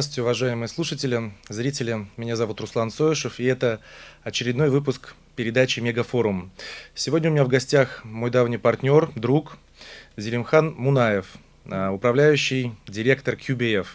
Здравствуйте, 0.00 0.22
уважаемые 0.22 0.68
слушатели, 0.68 1.30
зрители. 1.50 2.06
Меня 2.16 2.34
зовут 2.34 2.58
Руслан 2.62 2.90
Соешев, 2.90 3.38
и 3.38 3.44
это 3.44 3.80
очередной 4.22 4.70
выпуск 4.70 5.14
передачи 5.36 5.80
«Мегафорум». 5.80 6.50
Сегодня 6.94 7.28
у 7.28 7.34
меня 7.34 7.44
в 7.44 7.48
гостях 7.48 8.02
мой 8.02 8.30
давний 8.30 8.56
партнер, 8.56 9.10
друг 9.14 9.58
Зелимхан 10.16 10.72
Мунаев, 10.72 11.26
а, 11.66 11.90
управляющий 11.90 12.72
директор 12.88 13.34
QBF. 13.34 13.88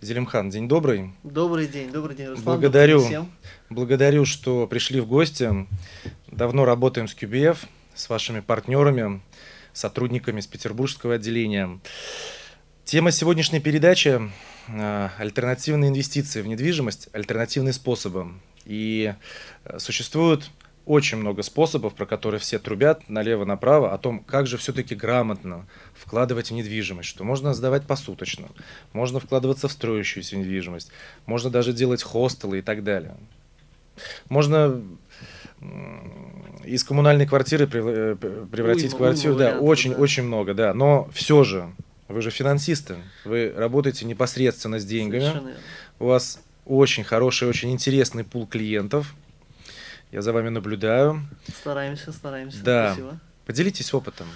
Зелимхан, 0.00 0.50
день 0.50 0.66
добрый. 0.66 1.12
Добрый 1.22 1.68
день, 1.68 1.92
добрый 1.92 2.16
день, 2.16 2.30
Руслан. 2.30 2.44
Благодарю, 2.44 3.04
всем. 3.04 3.30
благодарю, 3.70 4.24
что 4.24 4.66
пришли 4.66 4.98
в 4.98 5.06
гости. 5.06 5.68
Давно 6.26 6.64
работаем 6.64 7.06
с 7.06 7.14
QBF, 7.14 7.58
с 7.94 8.08
вашими 8.08 8.40
партнерами, 8.40 9.22
сотрудниками 9.72 10.40
с 10.40 10.48
петербургского 10.48 11.14
отделения. 11.14 11.78
Тема 12.84 13.12
сегодняшней 13.12 13.60
передачи 13.60 14.20
э,– 14.68 15.08
альтернативные 15.18 15.88
инвестиции 15.88 16.42
в 16.42 16.46
недвижимость, 16.46 17.08
альтернативные 17.12 17.72
способы. 17.72 18.26
И 18.66 19.14
э, 19.64 19.78
существует 19.78 20.50
очень 20.84 21.16
много 21.16 21.42
способов, 21.42 21.94
про 21.94 22.04
которые 22.04 22.40
все 22.40 22.58
трубят 22.58 23.08
налево-направо, 23.08 23.94
о 23.94 23.96
том, 23.96 24.18
как 24.20 24.46
же 24.46 24.58
все-таки 24.58 24.94
грамотно 24.94 25.66
вкладывать 25.94 26.50
в 26.50 26.54
недвижимость, 26.54 27.08
что 27.08 27.24
можно 27.24 27.54
сдавать 27.54 27.86
посуточно, 27.86 28.48
можно 28.92 29.18
вкладываться 29.18 29.68
в 29.68 29.72
строящуюся 29.72 30.36
недвижимость, 30.36 30.90
можно 31.24 31.48
даже 31.48 31.72
делать 31.72 32.02
хостелы 32.02 32.58
и 32.58 32.62
так 32.62 32.84
далее. 32.84 33.16
Можно 34.28 34.82
из 36.64 36.84
коммунальной 36.84 37.26
квартиры 37.26 37.64
э, 37.64 38.16
превратить 38.52 38.92
уйма, 38.92 38.98
квартиру, 38.98 39.36
уйма 39.36 39.52
да, 39.52 39.58
очень-очень 39.58 40.24
да. 40.24 40.26
много, 40.26 40.52
да. 40.52 40.74
Но 40.74 41.08
все 41.14 41.44
же 41.44 41.70
вы 42.08 42.22
же 42.22 42.30
финансисты, 42.30 42.96
вы 43.24 43.52
работаете 43.54 44.04
непосредственно 44.04 44.78
с 44.78 44.84
деньгами. 44.84 45.54
У 45.98 46.06
вас 46.06 46.40
очень 46.64 47.04
хороший, 47.04 47.48
очень 47.48 47.70
интересный 47.70 48.24
пул 48.24 48.46
клиентов. 48.46 49.14
Я 50.12 50.22
за 50.22 50.32
вами 50.32 50.48
наблюдаю. 50.48 51.26
Стараемся, 51.60 52.12
стараемся. 52.12 52.62
Да. 52.62 52.92
Спасибо. 52.92 53.20
Поделитесь 53.46 53.92
опытом. 53.92 54.28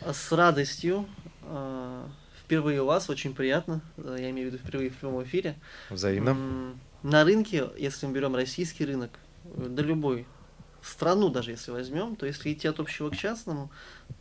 С 0.00 0.32
радостью. 0.32 1.06
А, 1.42 2.08
впервые 2.42 2.82
у 2.82 2.86
вас, 2.86 3.10
очень 3.10 3.34
приятно. 3.34 3.80
Я 3.96 4.30
имею 4.30 4.50
в 4.50 4.52
виду 4.54 4.64
впервые 4.64 4.90
в 4.90 4.96
прямом 4.96 5.22
эфире. 5.24 5.54
Взаимно. 5.90 6.74
На 7.02 7.24
рынке, 7.24 7.68
если 7.76 8.06
мы 8.06 8.14
берем 8.14 8.34
российский 8.34 8.84
рынок, 8.84 9.10
да 9.44 9.82
любой 9.82 10.26
страну 10.82 11.28
даже 11.28 11.50
если 11.50 11.70
возьмем, 11.70 12.16
то 12.16 12.26
если 12.26 12.52
идти 12.52 12.68
от 12.68 12.80
общего 12.80 13.10
к 13.10 13.16
частному, 13.16 13.70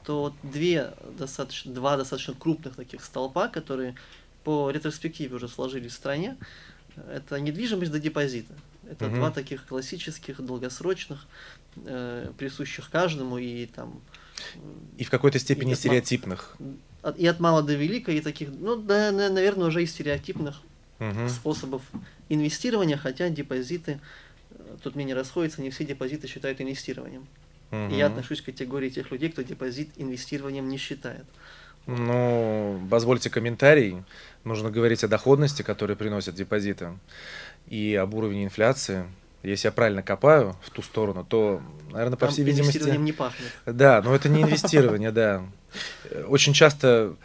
то 0.04 0.34
две 0.44 0.94
достаточно, 1.18 1.74
два 1.74 1.98
достаточно 1.98 2.34
крупных 2.34 2.76
таких 2.76 3.04
столпа, 3.04 3.48
которые 3.48 3.96
по 4.44 4.70
ретроспективе 4.72 5.36
уже 5.36 5.48
сложились 5.48 5.92
в 5.92 5.96
стране, 5.96 6.38
это 7.12 7.40
недвижимость 7.40 7.92
до 7.92 8.00
депозита. 8.00 8.54
Это 8.90 9.08
угу. 9.08 9.16
два 9.16 9.32
таких 9.32 9.66
классических, 9.66 10.42
долгосрочных, 10.42 11.28
э, 11.76 12.32
присущих 12.38 12.90
каждому 12.90 13.38
и 13.38 13.66
там... 13.66 14.02
И 14.98 15.04
в 15.04 15.10
какой-то 15.10 15.40
степени 15.40 15.74
и 15.74 15.76
стереотипных. 15.76 16.56
От, 17.02 17.18
и 17.18 17.28
от 17.28 17.40
мала 17.40 17.64
до 17.64 17.74
велика, 17.74 18.12
и 18.12 18.22
таких, 18.22 18.50
ну, 18.50 18.78
да, 18.78 19.12
наверное, 19.12 19.68
уже 19.68 19.84
и 19.84 19.86
стереотипных 19.86 20.62
угу. 21.00 21.30
способов 21.30 21.82
инвестирования, 22.30 22.98
хотя 22.98 23.30
депозиты 23.30 24.00
тут 24.84 24.96
мнение 24.96 25.16
расходится, 25.16 25.62
не 25.62 25.70
все 25.70 25.86
депозиты 25.86 26.28
считают 26.28 26.62
инвестированием. 26.62 27.28
Угу. 27.72 27.94
И 27.94 27.98
я 27.98 28.08
отношусь 28.08 28.42
к 28.42 28.46
категории 28.46 28.90
тех 28.90 29.12
людей, 29.12 29.30
кто 29.30 29.42
депозит 29.42 29.90
инвестированием 29.98 30.68
не 30.70 30.78
считает. 30.78 31.26
Ну, 31.86 32.82
позвольте 32.90 33.30
комментарий. 33.30 34.04
Нужно 34.44 34.70
говорить 34.70 35.04
о 35.04 35.08
доходности, 35.08 35.62
которые 35.62 35.96
приносят 35.96 36.36
депозиты, 36.36 36.90
и 37.68 37.96
об 37.96 38.14
уровне 38.14 38.44
инфляции. 38.44 39.06
Если 39.44 39.68
я 39.68 39.72
правильно 39.72 40.04
копаю 40.04 40.56
в 40.64 40.70
ту 40.72 40.82
сторону, 40.82 41.26
то, 41.28 41.62
наверное, 41.92 42.18
по 42.18 42.26
Там 42.26 42.34
всей 42.34 42.44
видимости... 42.44 42.80
не 42.98 43.14
пахнет. 43.14 43.52
Да, 43.66 44.02
но 44.02 44.14
это 44.14 44.30
не 44.30 44.42
инвестирование, 44.42 45.12
да. 45.12 45.44
Очень 46.28 46.54
часто 46.54 47.16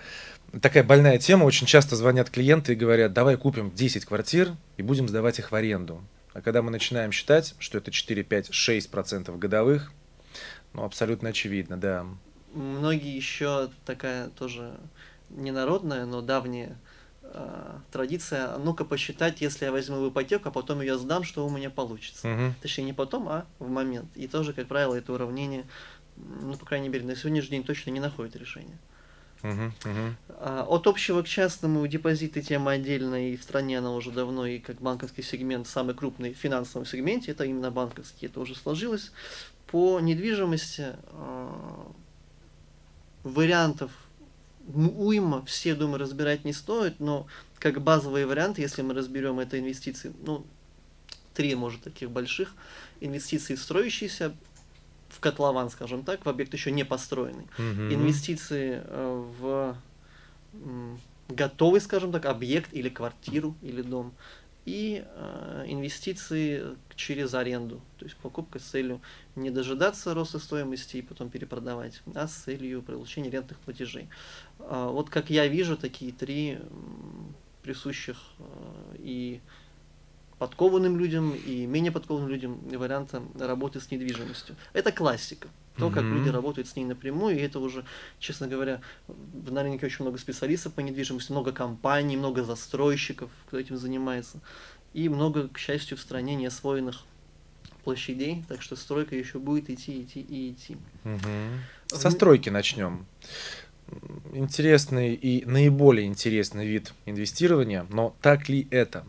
такая 0.60 0.84
больная 0.84 1.18
тема, 1.18 1.44
очень 1.44 1.66
часто 1.66 1.96
звонят 1.96 2.30
клиенты 2.30 2.72
и 2.72 2.76
говорят, 2.76 3.12
давай 3.12 3.36
купим 3.36 3.70
10 3.70 4.04
квартир 4.04 4.52
и 4.76 4.82
будем 4.82 5.08
сдавать 5.08 5.38
их 5.38 5.50
в 5.50 5.54
аренду. 5.54 6.00
А 6.32 6.40
когда 6.40 6.62
мы 6.62 6.70
начинаем 6.70 7.12
считать, 7.12 7.54
что 7.58 7.78
это 7.78 7.90
4, 7.90 8.22
5, 8.22 8.54
6 8.54 8.90
процентов 8.90 9.38
годовых, 9.38 9.92
ну, 10.72 10.84
абсолютно 10.84 11.28
очевидно, 11.30 11.76
да. 11.76 12.06
Многие 12.54 13.14
еще 13.14 13.70
такая 13.84 14.28
тоже 14.28 14.78
ненародная, 15.30 16.06
но 16.06 16.22
давняя 16.22 16.78
э, 17.22 17.78
традиция, 17.90 18.56
ну-ка 18.58 18.84
посчитать, 18.84 19.40
если 19.40 19.66
я 19.66 19.72
возьму 19.72 20.00
в 20.00 20.10
ипотеку, 20.10 20.48
а 20.48 20.52
потом 20.52 20.80
ее 20.80 20.98
сдам, 20.98 21.24
что 21.24 21.46
у 21.46 21.50
меня 21.50 21.70
получится. 21.70 22.28
Угу. 22.28 22.54
Точнее, 22.62 22.84
не 22.84 22.92
потом, 22.92 23.28
а 23.28 23.46
в 23.58 23.68
момент. 23.68 24.08
И 24.14 24.26
тоже, 24.26 24.52
как 24.52 24.68
правило, 24.68 24.94
это 24.94 25.12
уравнение, 25.12 25.66
ну, 26.16 26.56
по 26.56 26.66
крайней 26.66 26.88
мере, 26.88 27.04
на 27.04 27.16
сегодняшний 27.16 27.58
день 27.58 27.64
точно 27.64 27.90
не 27.90 28.00
находит 28.00 28.36
решения. 28.36 28.78
Uh-huh. 29.42 30.14
От 30.68 30.86
общего 30.86 31.22
к 31.22 31.28
частному 31.28 31.84
депозиты 31.86 32.42
тема 32.42 32.72
отдельная, 32.72 33.30
и 33.30 33.36
в 33.36 33.42
стране 33.42 33.78
она 33.78 33.92
уже 33.92 34.12
давно, 34.12 34.46
и 34.46 34.60
как 34.60 34.80
банковский 34.80 35.22
сегмент, 35.22 35.66
самый 35.66 35.94
крупный 35.94 36.32
в 36.32 36.36
финансовом 36.36 36.86
сегменте, 36.86 37.32
это 37.32 37.44
именно 37.44 37.70
банковский, 37.70 38.26
это 38.26 38.40
уже 38.40 38.54
сложилось. 38.54 39.10
По 39.66 39.98
недвижимости 40.00 40.94
а, 41.12 41.92
вариантов 43.24 43.90
уйма, 44.68 45.44
все, 45.44 45.74
думаю, 45.74 45.98
разбирать 45.98 46.44
не 46.44 46.52
стоит, 46.52 47.00
но 47.00 47.26
как 47.58 47.82
базовый 47.82 48.26
вариант, 48.26 48.58
если 48.58 48.82
мы 48.82 48.94
разберем 48.94 49.40
это 49.40 49.58
инвестиции, 49.58 50.12
ну, 50.24 50.46
три, 51.34 51.54
может, 51.54 51.82
таких 51.82 52.10
больших, 52.10 52.54
инвестиции 53.00 53.54
в 53.54 53.60
строящийся 53.60 54.34
в 55.12 55.20
котлован, 55.20 55.70
скажем 55.70 56.02
так, 56.02 56.24
в 56.24 56.28
объект 56.28 56.52
еще 56.54 56.70
не 56.70 56.84
построенный. 56.84 57.46
Угу. 57.58 57.94
Инвестиции 57.94 58.82
э, 58.84 59.24
в 59.38 59.76
готовый, 61.28 61.80
скажем 61.80 62.12
так, 62.12 62.26
объект 62.26 62.72
или 62.72 62.88
квартиру 62.88 63.54
или 63.62 63.82
дом 63.82 64.12
и 64.64 65.04
э, 65.04 65.64
инвестиции 65.66 66.62
через 66.94 67.34
аренду, 67.34 67.80
то 67.98 68.04
есть 68.04 68.16
покупка 68.16 68.60
с 68.60 68.62
целью 68.62 69.00
не 69.34 69.50
дожидаться 69.50 70.14
роста 70.14 70.38
стоимости 70.38 70.98
и 70.98 71.02
потом 71.02 71.30
перепродавать, 71.30 72.00
а 72.14 72.28
с 72.28 72.34
целью 72.34 72.82
получения 72.82 73.30
рентных 73.30 73.58
платежей. 73.58 74.08
Э, 74.60 74.88
вот 74.90 75.10
как 75.10 75.30
я 75.30 75.48
вижу 75.48 75.76
такие 75.76 76.12
три 76.12 76.58
присущих 77.62 78.18
э, 78.38 78.96
и 79.00 79.40
подкованным 80.42 80.98
людям 80.98 81.36
и 81.36 81.66
менее 81.66 81.92
подкованным 81.92 82.28
людям 82.28 82.58
варианта 82.76 83.22
работы 83.38 83.80
с 83.80 83.92
недвижимостью. 83.92 84.56
Это 84.72 84.90
классика. 84.90 85.46
То, 85.76 85.88
как 85.88 86.02
mm-hmm. 86.02 86.14
люди 86.18 86.28
работают 86.30 86.66
с 86.66 86.74
ней 86.74 86.84
напрямую, 86.84 87.38
и 87.38 87.40
это 87.40 87.60
уже, 87.60 87.84
честно 88.18 88.48
говоря, 88.48 88.80
на 89.06 89.62
рынке 89.62 89.86
очень 89.86 90.02
много 90.04 90.18
специалистов 90.18 90.72
по 90.72 90.80
недвижимости, 90.80 91.30
много 91.30 91.52
компаний, 91.52 92.16
много 92.16 92.42
застройщиков, 92.42 93.30
кто 93.46 93.56
этим 93.56 93.76
занимается, 93.76 94.40
и 94.94 95.08
много, 95.08 95.46
к 95.46 95.58
счастью, 95.58 95.96
в 95.96 96.00
стране 96.00 96.34
неосвоенных 96.34 97.04
площадей, 97.84 98.44
так 98.48 98.62
что 98.62 98.74
стройка 98.74 99.14
еще 99.14 99.38
будет 99.38 99.70
идти, 99.70 100.02
идти 100.02 100.22
и 100.22 100.50
идти. 100.50 100.76
Угу. 101.04 101.98
Со 101.98 102.10
стройки 102.10 102.48
начнем. 102.48 103.06
Интересный 104.32 105.14
и 105.14 105.44
наиболее 105.46 106.08
интересный 106.08 106.66
вид 106.66 106.94
инвестирования, 107.06 107.86
но 107.90 108.16
так 108.20 108.48
ли 108.48 108.66
это? 108.72 109.04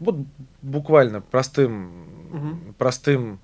Вот 0.00 0.16
буквально 0.62 1.20
простым, 1.20 2.06
угу. 2.32 2.74
простым 2.78 3.40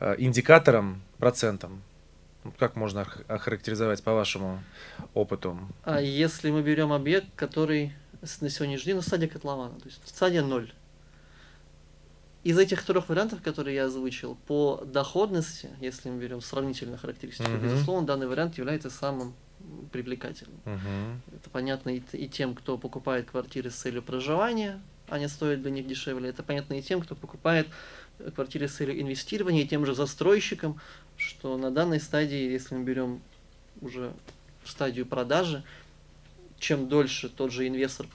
э, 0.00 0.14
индикатором, 0.18 1.02
процентом. 1.18 1.82
Как 2.58 2.76
можно 2.76 3.06
охарактеризовать 3.26 4.02
по 4.02 4.12
вашему 4.12 4.62
опыту? 5.14 5.58
А 5.82 6.00
если 6.00 6.50
мы 6.50 6.62
берем 6.62 6.92
объект, 6.92 7.28
который 7.36 7.94
на 8.40 8.50
сегодняшний 8.50 8.86
день 8.86 8.96
на 8.96 9.02
стадии 9.02 9.26
котлована, 9.26 9.78
то 9.78 9.86
есть 9.86 10.00
стадия 10.04 10.42
ноль. 10.42 10.72
Из 12.42 12.58
этих 12.58 12.84
трех 12.84 13.08
вариантов, 13.08 13.40
которые 13.42 13.76
я 13.76 13.84
озвучил, 13.86 14.36
по 14.46 14.82
доходности, 14.84 15.70
если 15.80 16.10
мы 16.10 16.20
берем 16.20 16.42
сравнительно 16.42 16.98
характеристики, 16.98 17.48
uh 17.48 17.62
безусловно, 17.62 18.06
данный 18.06 18.26
вариант 18.26 18.58
является 18.58 18.90
самым 18.90 19.34
привлекательным. 19.92 20.60
uh 20.66 21.16
Это 21.34 21.48
понятно 21.48 21.90
и, 21.96 22.02
и 22.12 22.28
тем, 22.28 22.54
кто 22.54 22.76
покупает 22.76 23.30
квартиры 23.30 23.70
с 23.70 23.76
целью 23.76 24.02
проживания, 24.02 24.82
они 25.08 25.28
стоят 25.28 25.62
для 25.62 25.70
них 25.70 25.86
дешевле. 25.86 26.30
Это 26.30 26.42
понятно 26.42 26.74
и 26.74 26.82
тем, 26.82 27.00
кто 27.00 27.14
покупает 27.14 27.68
квартиры 28.34 28.68
с 28.68 28.74
целью 28.74 29.00
инвестирования, 29.00 29.64
и 29.64 29.66
тем 29.66 29.84
же 29.84 29.94
застройщикам, 29.94 30.80
что 31.16 31.56
на 31.56 31.70
данной 31.70 32.00
стадии, 32.00 32.50
если 32.50 32.74
мы 32.74 32.84
берем 32.84 33.20
уже 33.80 34.12
стадию 34.64 35.06
продажи, 35.06 35.64
чем 36.58 36.88
дольше 36.88 37.28
тот 37.28 37.52
же 37.52 37.68
инвестор 37.68 38.06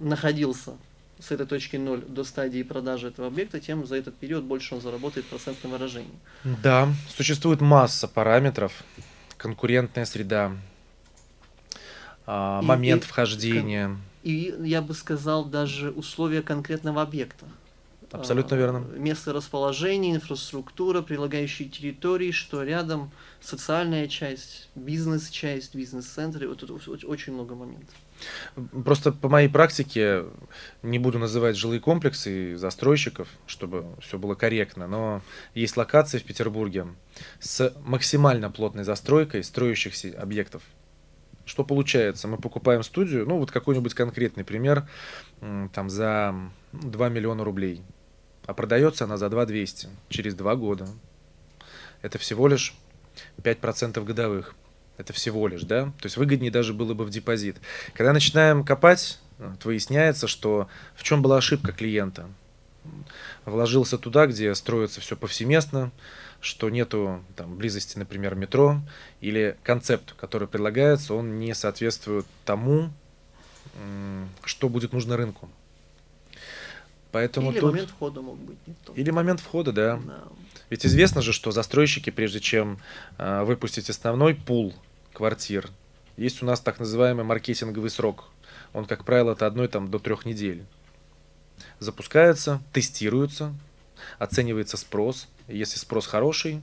находился 0.00 0.76
с 1.18 1.30
этой 1.32 1.46
точки 1.46 1.76
ноль 1.76 2.02
до 2.02 2.22
стадии 2.22 2.62
продажи 2.62 3.08
этого 3.08 3.28
объекта, 3.28 3.60
тем 3.60 3.86
за 3.86 3.96
этот 3.96 4.16
период 4.16 4.44
больше 4.44 4.74
он 4.74 4.80
заработает 4.80 5.26
в 5.26 5.30
процентном 5.30 5.72
выражении. 5.72 6.18
Да, 6.44 6.88
существует 7.08 7.60
масса 7.60 8.06
параметров, 8.06 8.84
конкурентная 9.36 10.04
среда, 10.04 10.52
а, 12.26 12.62
момент 12.62 13.04
и, 13.04 13.06
вхождения. 13.06 13.96
И 14.22 14.54
я 14.60 14.82
бы 14.82 14.94
сказал 14.94 15.44
даже 15.44 15.90
условия 15.90 16.42
конкретного 16.42 17.02
объекта. 17.02 17.46
Абсолютно 18.10 18.56
а, 18.56 18.58
верно. 18.58 18.78
Место 18.96 19.32
расположения, 19.32 20.14
инфраструктура, 20.14 21.02
прилагающие 21.02 21.68
территории, 21.68 22.30
что 22.30 22.62
рядом, 22.62 23.10
социальная 23.40 24.08
часть, 24.08 24.68
бизнес-часть, 24.74 25.74
бизнес-центры. 25.74 26.48
Вот 26.48 26.60
тут 26.60 27.04
очень 27.04 27.34
много 27.34 27.54
моментов. 27.54 27.94
Просто 28.84 29.12
по 29.12 29.28
моей 29.28 29.48
практике, 29.48 30.24
не 30.82 30.98
буду 30.98 31.18
называть 31.18 31.56
жилые 31.56 31.80
комплексы 31.80 32.52
и 32.52 32.54
застройщиков, 32.54 33.28
чтобы 33.46 33.84
все 34.00 34.18
было 34.18 34.34
корректно, 34.34 34.88
но 34.88 35.22
есть 35.54 35.76
локации 35.76 36.18
в 36.18 36.24
Петербурге 36.24 36.86
с 37.40 37.74
максимально 37.84 38.50
плотной 38.50 38.84
застройкой 38.84 39.44
строящихся 39.44 40.14
объектов. 40.18 40.62
Что 41.48 41.64
получается? 41.64 42.28
Мы 42.28 42.36
покупаем 42.36 42.84
студию, 42.84 43.26
ну 43.26 43.38
вот 43.38 43.50
какой-нибудь 43.50 43.94
конкретный 43.94 44.44
пример, 44.44 44.86
там 45.72 45.90
за 45.90 46.34
2 46.72 47.08
миллиона 47.08 47.42
рублей 47.42 47.82
а 48.48 48.54
продается 48.54 49.04
она 49.04 49.18
за 49.18 49.28
2 49.28 49.44
200 49.44 49.90
через 50.08 50.34
2 50.34 50.56
года. 50.56 50.88
Это 52.00 52.16
всего 52.16 52.48
лишь 52.48 52.74
5% 53.42 54.02
годовых. 54.02 54.54
Это 54.96 55.12
всего 55.12 55.46
лишь, 55.48 55.64
да? 55.64 55.92
То 56.00 56.06
есть 56.06 56.16
выгоднее 56.16 56.50
даже 56.50 56.72
было 56.72 56.94
бы 56.94 57.04
в 57.04 57.10
депозит. 57.10 57.58
Когда 57.92 58.14
начинаем 58.14 58.64
копать, 58.64 59.20
вот, 59.38 59.66
выясняется, 59.66 60.26
что 60.28 60.66
в 60.96 61.02
чем 61.02 61.20
была 61.20 61.36
ошибка 61.36 61.72
клиента. 61.72 62.26
Вложился 63.44 63.98
туда, 63.98 64.26
где 64.26 64.54
строится 64.54 65.02
все 65.02 65.14
повсеместно, 65.14 65.92
что 66.40 66.70
нету 66.70 67.22
там, 67.36 67.56
близости, 67.56 67.98
например, 67.98 68.34
метро, 68.34 68.80
или 69.20 69.56
концепт, 69.62 70.12
который 70.14 70.46
предлагается, 70.46 71.14
он 71.14 71.38
не 71.38 71.54
соответствует 71.54 72.26
тому, 72.44 72.90
что 74.44 74.68
будет 74.68 74.92
нужно 74.92 75.16
рынку. 75.16 75.48
Поэтому 77.10 77.50
Или 77.50 77.60
тут... 77.60 77.72
момент 77.72 77.90
входа 77.90 78.20
мог 78.20 78.38
быть 78.38 78.58
не 78.66 78.74
тот. 78.84 78.96
Или 78.98 79.10
момент 79.10 79.40
входа, 79.40 79.72
да. 79.72 79.96
да. 80.04 80.24
Ведь 80.70 80.84
известно 80.84 81.22
же, 81.22 81.32
что 81.32 81.50
застройщики, 81.50 82.10
прежде 82.10 82.40
чем 82.40 82.78
э, 83.16 83.44
выпустить 83.44 83.88
основной 83.88 84.34
пул 84.34 84.74
квартир, 85.14 85.70
есть 86.16 86.42
у 86.42 86.46
нас 86.46 86.60
так 86.60 86.78
называемый 86.78 87.24
маркетинговый 87.24 87.90
срок. 87.90 88.28
Он, 88.74 88.84
как 88.84 89.04
правило, 89.04 89.32
от 89.32 89.42
одной 89.42 89.68
там, 89.68 89.90
до 89.90 89.98
трех 89.98 90.26
недель. 90.26 90.64
Запускается, 91.78 92.60
тестируется, 92.72 93.54
оценивается 94.18 94.76
спрос. 94.76 95.28
Если 95.46 95.78
спрос 95.78 96.06
хороший, 96.06 96.62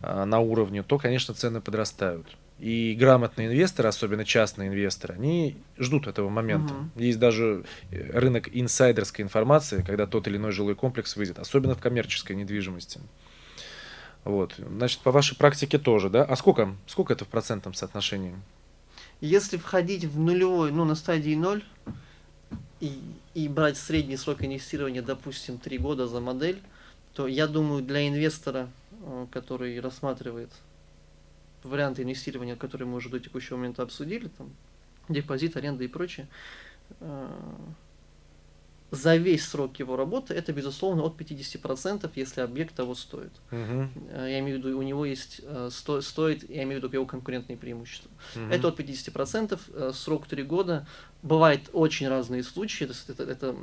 э, 0.00 0.24
на 0.24 0.40
уровне, 0.40 0.82
то, 0.82 0.98
конечно, 0.98 1.34
цены 1.34 1.60
подрастают. 1.60 2.26
И 2.58 2.96
грамотные 2.98 3.46
инвесторы, 3.46 3.88
особенно 3.88 4.24
частные 4.24 4.68
инвесторы, 4.68 5.14
они 5.14 5.56
ждут 5.78 6.08
этого 6.08 6.28
момента. 6.28 6.74
Угу. 6.74 7.02
Есть 7.02 7.18
даже 7.20 7.64
э, 7.90 8.18
рынок 8.18 8.48
инсайдерской 8.52 9.24
информации, 9.24 9.84
когда 9.86 10.06
тот 10.06 10.26
или 10.26 10.36
иной 10.36 10.50
жилой 10.50 10.74
комплекс 10.74 11.14
выйдет, 11.16 11.38
особенно 11.38 11.76
в 11.76 11.80
коммерческой 11.80 12.34
недвижимости. 12.34 13.00
Вот. 14.24 14.56
Значит, 14.58 15.00
по 15.00 15.12
вашей 15.12 15.36
практике 15.36 15.78
тоже, 15.78 16.10
да? 16.10 16.24
А 16.24 16.34
сколько, 16.36 16.74
сколько 16.86 17.12
это 17.12 17.24
в 17.24 17.28
процентном 17.28 17.74
соотношении? 17.74 18.34
Если 19.20 19.56
входить 19.56 20.04
в 20.04 20.18
нулевой, 20.18 20.70
ну, 20.72 20.84
на 20.84 20.96
стадии 20.96 21.34
ноль, 21.34 21.62
и, 22.80 23.00
и 23.34 23.48
брать 23.48 23.76
средний 23.76 24.16
срок 24.16 24.44
инвестирования, 24.44 25.02
допустим, 25.02 25.58
3 25.58 25.78
года 25.78 26.06
за 26.06 26.20
модель, 26.20 26.60
то 27.14 27.26
я 27.26 27.46
думаю, 27.46 27.82
для 27.82 28.08
инвестора, 28.08 28.68
э, 29.02 29.26
который 29.30 29.80
рассматривает 29.80 30.50
варианты 31.64 32.02
инвестирования, 32.02 32.56
которые 32.56 32.86
мы 32.86 32.96
уже 32.96 33.08
до 33.08 33.18
текущего 33.18 33.56
момента 33.56 33.82
обсудили, 33.82 34.28
там, 34.28 34.50
депозит, 35.08 35.56
аренда 35.56 35.84
и 35.84 35.88
прочее, 35.88 36.28
э, 37.00 37.28
за 38.90 39.16
весь 39.16 39.46
срок 39.46 39.78
его 39.78 39.96
работы 39.96 40.32
это, 40.34 40.52
безусловно, 40.52 41.02
от 41.02 41.20
50%, 41.20 42.10
если 42.14 42.40
объект 42.40 42.74
того 42.74 42.94
стоит. 42.94 43.32
Uh-huh. 43.50 43.88
Я 44.28 44.38
имею 44.40 44.60
в 44.60 44.64
виду, 44.64 44.78
у 44.78 44.82
него 44.82 45.04
есть 45.04 45.42
э, 45.42 45.68
сто, 45.70 46.00
стоит, 46.00 46.48
я 46.48 46.62
имею 46.62 46.80
в 46.80 46.84
виду 46.84 46.94
его 46.94 47.04
конкурентные 47.04 47.58
преимущества. 47.58 48.10
Uh-huh. 48.34 48.50
Это 48.50 48.68
от 48.68 48.80
50%, 48.80 49.92
срок 49.92 50.26
3 50.26 50.42
года. 50.44 50.86
Бывают 51.22 51.68
очень 51.72 52.08
разные 52.08 52.42
случаи. 52.42 52.84
Это, 52.84 53.22
это, 53.22 53.56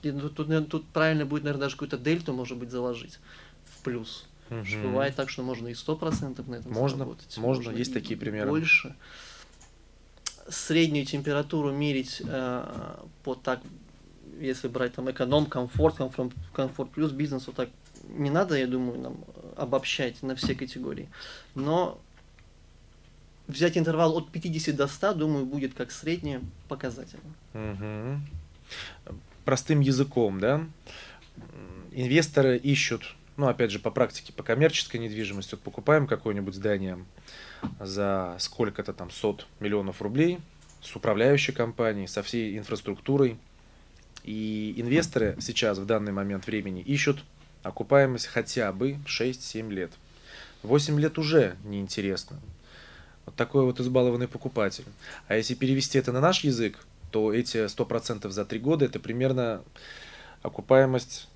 это, 0.00 0.28
тут, 0.28 0.68
тут, 0.68 0.86
правильно 0.88 1.24
будет, 1.24 1.44
наверное, 1.44 1.62
даже 1.62 1.76
какую-то 1.76 1.96
дельту, 1.96 2.34
может 2.34 2.58
быть, 2.58 2.70
заложить 2.70 3.20
в 3.64 3.82
плюс. 3.82 4.26
Угу. 4.50 4.64
Что 4.64 4.78
бывает 4.82 5.16
так, 5.16 5.30
что 5.30 5.42
можно 5.42 5.68
и 5.68 5.74
сто 5.74 5.96
процентов 5.96 6.46
на 6.46 6.56
этом 6.56 6.72
можно, 6.72 6.98
заработать. 6.98 7.36
Можно, 7.38 7.64
можно 7.64 7.78
есть 7.78 7.94
такие 7.94 8.18
примеры. 8.18 8.50
Больше. 8.50 8.94
Среднюю 10.46 11.06
температуру 11.06 11.72
мерить 11.72 12.20
э, 12.22 12.96
по 13.22 13.34
так, 13.34 13.60
если 14.40 14.68
брать 14.68 14.94
там 14.94 15.10
эконом, 15.10 15.46
комфорт, 15.46 15.96
комфорт, 15.96 16.32
комфорт 16.52 16.90
плюс 16.90 17.12
бизнес, 17.12 17.46
вот 17.46 17.56
так 17.56 17.68
не 18.08 18.30
надо, 18.30 18.56
я 18.56 18.66
думаю, 18.66 19.00
нам 19.00 19.24
обобщать 19.56 20.22
на 20.22 20.34
все 20.36 20.54
категории. 20.54 21.08
Но 21.54 22.00
взять 23.46 23.76
интервал 23.76 24.16
от 24.16 24.30
50 24.30 24.74
до 24.76 24.86
100, 24.86 25.14
думаю, 25.14 25.46
будет 25.46 25.74
как 25.74 25.90
среднее 25.90 26.40
показательно. 26.68 27.22
Угу. 27.54 29.16
Простым 29.44 29.80
языком, 29.80 30.40
да? 30.40 30.64
Инвесторы 31.92 32.56
ищут 32.56 33.14
ну, 33.36 33.48
опять 33.48 33.70
же, 33.70 33.80
по 33.80 33.90
практике, 33.90 34.32
по 34.32 34.42
коммерческой 34.42 34.98
недвижимости, 34.98 35.54
вот 35.54 35.62
покупаем 35.62 36.06
какое-нибудь 36.06 36.54
здание 36.54 37.04
за 37.80 38.36
сколько-то 38.38 38.92
там 38.92 39.10
сот 39.10 39.46
миллионов 39.58 40.00
рублей 40.02 40.38
с 40.80 40.94
управляющей 40.94 41.52
компанией, 41.52 42.06
со 42.06 42.22
всей 42.22 42.56
инфраструктурой. 42.56 43.38
И 44.24 44.74
инвесторы 44.76 45.36
сейчас, 45.40 45.78
в 45.78 45.86
данный 45.86 46.12
момент 46.12 46.46
времени, 46.46 46.80
ищут 46.80 47.24
окупаемость 47.62 48.26
хотя 48.26 48.72
бы 48.72 48.98
6-7 49.06 49.70
лет. 49.70 49.92
8 50.62 50.98
лет 50.98 51.18
уже 51.18 51.56
неинтересно. 51.64 52.40
Вот 53.26 53.36
такой 53.36 53.64
вот 53.64 53.80
избалованный 53.80 54.28
покупатель. 54.28 54.84
А 55.28 55.36
если 55.36 55.54
перевести 55.54 55.98
это 55.98 56.12
на 56.12 56.20
наш 56.20 56.44
язык, 56.44 56.78
то 57.10 57.32
эти 57.32 57.66
100% 57.66 58.28
за 58.30 58.44
3 58.44 58.58
года 58.58 58.84
это 58.84 58.98
примерно 58.98 59.62
окупаемость 60.42 61.28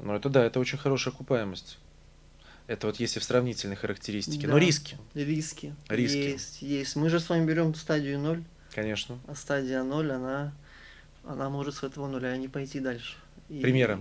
ну, 0.00 0.14
это 0.14 0.28
да, 0.28 0.44
это 0.44 0.60
очень 0.60 0.78
хорошая 0.78 1.14
окупаемость. 1.14 1.78
Это 2.66 2.86
вот 2.86 2.98
если 2.98 3.20
в 3.20 3.24
сравнительной 3.24 3.76
характеристике. 3.76 4.46
Да. 4.46 4.54
Но 4.54 4.58
риски. 4.58 4.96
Риски. 5.14 5.74
Риски. 5.88 6.16
Есть, 6.16 6.62
есть. 6.62 6.96
Мы 6.96 7.10
же 7.10 7.20
с 7.20 7.28
вами 7.28 7.46
берем 7.46 7.74
стадию 7.74 8.18
0. 8.18 8.42
Конечно. 8.74 9.18
А 9.28 9.34
стадия 9.34 9.82
0, 9.82 10.12
она, 10.12 10.52
она 11.26 11.48
может 11.50 11.74
с 11.74 11.82
этого 11.82 12.06
нуля 12.06 12.36
не 12.36 12.48
пойти 12.48 12.80
дальше. 12.80 13.16
И... 13.48 13.60
Примеры. 13.60 13.98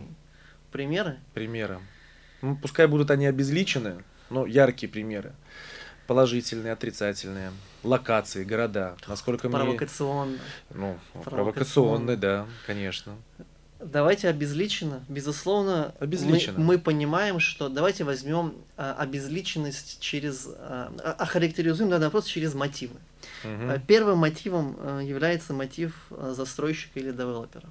Примеры? 0.72 1.18
Примеры. 1.34 1.80
Ну, 2.42 2.56
пускай 2.56 2.88
будут 2.88 3.12
они 3.12 3.26
обезличены, 3.26 4.04
но 4.30 4.46
яркие 4.46 4.92
примеры. 4.92 5.34
Положительные, 6.08 6.74
отрицательные. 6.74 7.52
Локации, 7.84 8.44
города. 8.44 8.98
Насколько 9.08 9.50
провокационно. 9.50 10.40
мне... 10.70 10.98
Ну, 11.14 11.22
провокационные, 11.24 12.18
да, 12.18 12.46
конечно. 12.68 13.16
Давайте 13.86 14.30
обезличенно. 14.30 15.04
Безусловно, 15.10 15.94
обезличенно. 16.00 16.60
Мы, 16.60 16.66
мы 16.66 16.80
понимаем, 16.80 17.40
что 17.40 17.70
давайте 17.70 18.04
возьмем 18.04 18.56
а, 18.78 18.94
обезличенность 18.94 20.00
через... 20.00 20.48
А, 20.48 21.16
охарактеризуем 21.20 21.90
данный 21.90 22.06
вопрос 22.08 22.26
через 22.26 22.54
мотивы. 22.54 22.96
Угу. 23.44 23.82
Первым 23.88 24.20
мотивом 24.20 24.78
а, 24.80 25.00
является 25.02 25.54
мотив 25.54 25.96
а, 26.12 26.34
застройщика 26.34 27.00
или 27.00 27.12
девелопера. 27.12 27.70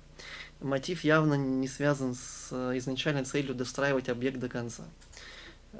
Мотив 0.61 1.03
явно 1.05 1.35
не 1.35 1.69
связан 1.69 2.15
с 2.15 2.49
а, 2.51 2.77
изначальной 2.79 3.25
целью 3.25 3.55
достраивать 3.55 4.09
объект 4.09 4.39
до 4.39 4.49
конца. 4.49 4.85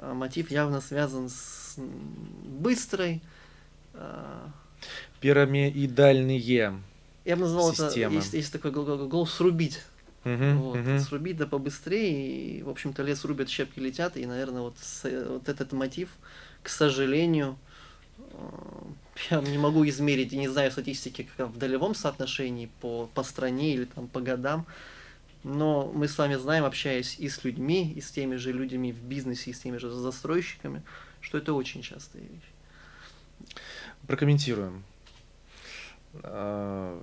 Мотив 0.01 0.51
явно 0.51 0.81
связан 0.81 1.29
с 1.29 1.75
быстрой... 1.77 3.21
Пирамидальные 5.21 6.81
я 7.25 7.35
бы 7.35 7.43
назвал 7.43 7.71
системы. 7.71 8.15
это, 8.15 8.15
есть, 8.15 8.33
есть 8.33 8.51
такой 8.51 8.71
глагол 8.71 9.25
«срубить». 9.25 9.79
Uh-huh, 10.23 10.55
вот, 10.55 10.77
uh-huh. 10.77 10.99
Срубить 10.99 11.37
да 11.37 11.47
побыстрее, 11.47 12.59
и, 12.59 12.63
в 12.63 12.69
общем-то, 12.69 13.03
лес 13.03 13.25
рубят, 13.25 13.49
щепки 13.49 13.79
летят, 13.79 14.15
и, 14.15 14.25
наверное, 14.25 14.61
вот, 14.61 14.77
с, 14.79 15.03
вот 15.27 15.49
этот 15.49 15.73
мотив, 15.73 16.09
к 16.61 16.69
сожалению, 16.69 17.57
э, 18.17 18.23
я 19.31 19.41
не 19.41 19.57
могу 19.57 19.85
измерить, 19.87 20.31
и 20.31 20.37
не 20.37 20.47
знаю 20.47 20.71
статистики 20.71 21.27
как 21.35 21.49
в 21.49 21.57
долевом 21.57 21.93
соотношении 21.93 22.69
по, 22.79 23.09
по 23.13 23.23
стране 23.23 23.73
или 23.73 23.85
там 23.85 24.07
по 24.07 24.21
годам, 24.21 24.65
но 25.43 25.91
мы 25.93 26.07
с 26.07 26.17
вами 26.17 26.35
знаем, 26.35 26.63
общаясь 26.63 27.17
и 27.19 27.27
с 27.27 27.43
людьми, 27.43 27.91
и 27.93 27.99
с 27.99 28.09
теми 28.11 28.37
же 28.37 28.53
людьми 28.53 28.93
в 28.93 29.03
бизнесе, 29.03 29.51
и 29.51 29.53
с 29.53 29.59
теми 29.59 29.77
же 29.77 29.91
застройщиками, 29.91 30.83
что 31.19 31.37
это 31.37 31.53
очень 31.53 31.81
частая 31.81 32.21
вещь. 32.21 33.51
Прокомментируем. 34.07 34.85
А, 36.13 37.01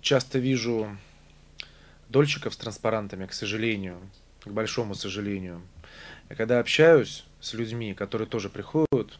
часто 0.00 0.38
вижу 0.38 0.88
дольщиков 2.08 2.54
с 2.54 2.56
транспарантами, 2.56 3.26
к 3.26 3.32
сожалению, 3.32 3.98
к 4.44 4.50
большому 4.50 4.94
сожалению. 4.94 5.60
Я 6.28 6.36
когда 6.36 6.58
общаюсь 6.58 7.24
с 7.40 7.54
людьми, 7.54 7.94
которые 7.94 8.28
тоже 8.28 8.48
приходят 8.50 9.18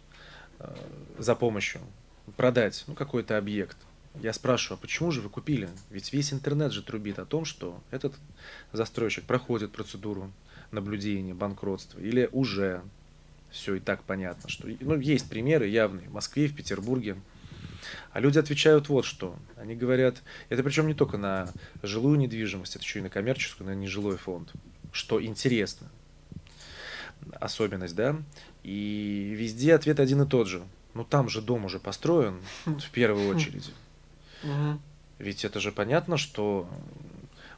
э, 0.58 0.74
за 1.18 1.34
помощью, 1.34 1.80
продать 2.36 2.84
ну, 2.86 2.94
какой-то 2.94 3.38
объект. 3.38 3.76
Я 4.20 4.32
спрашиваю, 4.32 4.78
а 4.78 4.80
почему 4.80 5.10
же 5.10 5.20
вы 5.20 5.28
купили? 5.28 5.68
Ведь 5.90 6.12
весь 6.12 6.32
интернет 6.32 6.72
же 6.72 6.82
трубит 6.82 7.18
о 7.18 7.24
том, 7.24 7.44
что 7.44 7.80
этот 7.90 8.14
застройщик 8.72 9.24
проходит 9.24 9.72
процедуру 9.72 10.32
наблюдения, 10.70 11.34
банкротства, 11.34 12.00
или 12.00 12.28
уже 12.32 12.82
все 13.50 13.76
и 13.76 13.80
так 13.80 14.02
понятно, 14.02 14.48
что 14.48 14.68
ну, 14.80 14.98
есть 14.98 15.28
примеры 15.28 15.68
явные 15.68 16.08
в 16.08 16.12
Москве, 16.12 16.48
в 16.48 16.54
Петербурге. 16.54 17.16
А 18.12 18.20
люди 18.20 18.38
отвечают 18.38 18.88
вот 18.88 19.04
что. 19.04 19.36
Они 19.56 19.74
говорят, 19.74 20.22
это 20.48 20.62
причем 20.62 20.86
не 20.86 20.94
только 20.94 21.16
на 21.16 21.52
жилую 21.82 22.18
недвижимость, 22.18 22.76
это 22.76 22.84
еще 22.84 22.98
и 22.98 23.02
на 23.02 23.10
коммерческую, 23.10 23.68
на 23.68 23.74
нежилой 23.74 24.16
фонд. 24.16 24.52
Что 24.92 25.22
интересно. 25.22 25.88
Особенность, 27.32 27.94
да? 27.94 28.16
И 28.62 29.34
везде 29.36 29.74
ответ 29.74 30.00
один 30.00 30.22
и 30.22 30.26
тот 30.26 30.48
же. 30.48 30.62
Ну 30.94 31.04
там 31.04 31.28
же 31.28 31.42
дом 31.42 31.64
уже 31.64 31.78
построен 31.78 32.40
в 32.64 32.90
первую 32.90 33.28
очередь. 33.28 33.72
Ведь 35.18 35.44
это 35.44 35.60
же 35.60 35.72
понятно, 35.72 36.16
что 36.16 36.68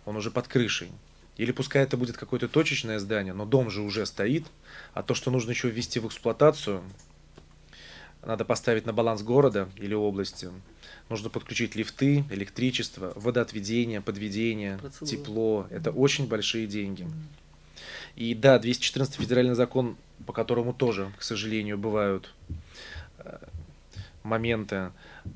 он 0.05 0.17
уже 0.17 0.31
под 0.31 0.49
крышей. 0.49 0.91
Или 1.37 1.53
пускай 1.53 1.85
это 1.85 1.97
будет 1.97 2.17
какое-то 2.19 2.49
точечное 2.49 2.99
здание, 2.99 3.33
но 3.33 3.47
дом 3.47 3.71
же 3.71 3.81
уже 3.81 4.05
стоит, 4.05 4.47
а 4.93 5.03
то, 5.03 5.15
что 5.15 5.31
нужно 5.31 5.50
еще 5.50 5.71
ввести 5.71 5.99
в 5.99 6.07
эксплуатацию, 6.07 6.83
надо 8.25 8.45
поставить 8.45 8.87
на 8.87 8.93
баланс 8.93 9.23
города 9.23 9.69
или 9.77 9.95
области. 9.95 10.49
Нужно 11.09 11.31
подключить 11.31 11.75
лифты, 11.75 12.25
электричество, 12.31 13.12
водоотведение, 13.17 14.00
подведение, 14.00 14.79
Процедура. 14.79 15.11
тепло. 15.11 15.67
Это 15.71 15.91
очень 15.91 16.29
большие 16.29 16.67
деньги. 16.67 17.09
И 18.17 18.35
да, 18.35 18.59
214 18.59 19.17
федеральный 19.17 19.55
закон, 19.55 19.97
по 20.27 20.33
которому 20.33 20.73
тоже, 20.73 21.12
к 21.19 21.23
сожалению, 21.23 21.79
бывают 21.79 22.33
э, 23.19 23.39
моменты, 24.23 24.91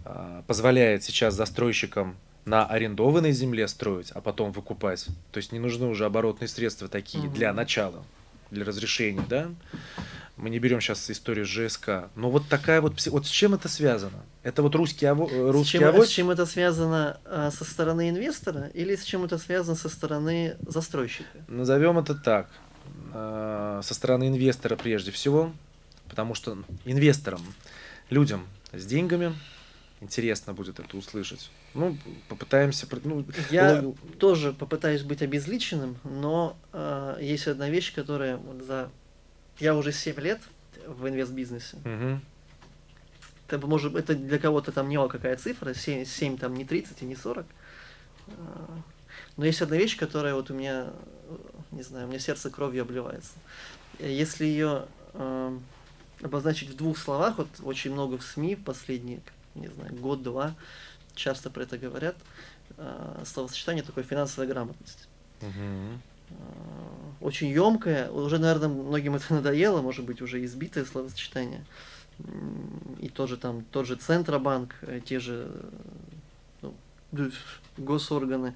э, 0.05 0.43
позволяет 0.47 1.03
сейчас 1.03 1.35
застройщикам 1.35 2.17
на 2.45 2.67
арендованной 2.67 3.33
земле 3.33 3.69
строить, 3.69 4.11
а 4.13 4.21
потом 4.21 4.53
выкупать. 4.53 5.07
То 5.33 5.39
есть 5.39 5.53
не 5.53 5.59
нужны 5.59 5.87
уже 5.87 6.05
оборотные 6.05 6.49
средства 6.49 6.89
такие 6.89 7.25
угу. 7.25 7.35
для 7.35 7.53
начала, 7.53 8.05
для 8.51 8.65
разрешения, 8.65 9.25
да? 9.29 9.51
Мы 10.37 10.51
не 10.51 10.59
берем 10.59 10.81
сейчас 10.81 11.11
историю 11.11 11.47
ЖСК. 11.47 12.11
Но 12.17 12.31
вот 12.31 12.49
такая 12.49 12.81
вот... 12.81 12.95
Вот 13.07 13.27
с 13.27 13.31
чем 13.31 13.55
это 13.55 13.69
связано? 13.69 14.25
Это 14.43 14.63
вот 14.63 14.75
русский, 14.75 15.07
аво, 15.07 15.29
русский 15.53 15.79
с 15.79 15.81
чем, 15.81 15.89
авось? 15.89 16.09
С 16.09 16.13
чем 16.13 16.31
это 16.31 16.45
связано 16.45 17.21
а, 17.25 17.51
со 17.51 17.65
стороны 17.65 18.11
инвестора 18.11 18.71
или 18.75 18.97
с 18.97 19.05
чем 19.05 19.25
это 19.25 19.39
связано 19.39 19.77
со 19.77 19.89
стороны 19.89 20.57
застройщика? 20.67 21.45
Назовем 21.47 21.99
это 21.99 22.15
так. 22.15 22.51
А, 23.13 23.81
со 23.83 23.95
стороны 23.95 24.29
инвестора 24.29 24.77
прежде 24.77 25.13
всего. 25.13 25.53
Потому 26.09 26.35
что 26.35 26.59
инвесторам, 26.85 27.41
людям 28.11 28.47
с 28.73 28.85
деньгами, 28.85 29.35
интересно 30.01 30.53
будет 30.53 30.79
это 30.79 30.97
услышать. 30.97 31.51
Ну, 31.73 31.97
попытаемся... 32.29 32.87
Ну, 33.05 33.25
Я 33.51 33.81
улов... 33.81 33.97
тоже 34.19 34.53
попытаюсь 34.53 35.03
быть 35.03 35.23
обезличенным, 35.23 35.97
но 36.05 36.57
э, 36.73 37.19
есть 37.21 37.47
одна 37.47 37.69
вещь, 37.71 37.95
которая 37.95 38.37
вот 38.37 38.63
за... 38.63 38.91
Я 39.59 39.75
уже 39.75 39.93
7 39.93 40.19
лет 40.21 40.41
в 40.87 41.09
инвестбизнесе. 41.09 41.77
Угу. 41.85 42.21
Это, 43.49 43.67
может, 43.67 43.95
это 43.95 44.15
для 44.15 44.39
кого-то 44.39 44.73
там 44.73 44.89
не 44.89 45.09
какая 45.09 45.37
цифра, 45.37 45.75
7, 45.75 46.05
7 46.05 46.39
там 46.39 46.55
не 46.55 46.65
30 46.65 47.03
и 47.03 47.05
не 47.05 47.15
40. 47.15 47.47
А, 48.27 48.79
но 49.37 49.45
есть 49.45 49.63
одна 49.63 49.77
вещь, 49.77 49.97
которая 49.97 50.35
вот 50.35 50.51
у 50.51 50.55
меня, 50.55 50.87
не 51.71 51.83
знаю, 51.83 52.07
у 52.07 52.09
меня 52.09 52.19
сердце 52.19 52.51
кровью 52.51 52.83
обливается. 52.83 53.33
Если 53.99 54.45
ее 54.45 54.87
э, 55.13 55.59
обозначить 56.23 56.71
в 56.71 56.77
двух 56.77 56.99
словах, 56.99 57.39
вот 57.39 57.49
очень 57.63 57.93
много 57.93 58.19
в 58.19 58.23
СМИ 58.23 58.57
в 58.57 58.65
последние, 58.65 59.21
не 59.55 59.69
знаю, 59.69 59.95
год-два, 59.95 60.55
часто 61.15 61.51
про 61.51 61.63
это 61.63 61.79
говорят, 61.79 62.17
э, 62.77 63.23
словосочетание 63.25 63.85
такое 63.85 64.05
финансовая 64.05 64.49
грамотность. 64.49 65.09
Угу. 65.43 66.01
Очень 67.21 67.49
емкое, 67.49 68.11
уже, 68.11 68.39
наверное, 68.39 68.69
многим 68.69 69.15
это 69.15 69.25
надоело, 69.35 69.81
может 69.81 70.05
быть, 70.05 70.21
уже 70.21 70.45
избитое 70.45 70.85
словосочетание. 70.85 71.65
И 73.01 73.09
тоже 73.09 73.37
там, 73.37 73.65
тот 73.73 73.87
же 73.87 73.97
Центробанк, 73.97 74.77
э, 74.83 75.01
те 75.05 75.19
же 75.19 75.51
ну, 76.63 76.75
госорганы, 77.77 78.55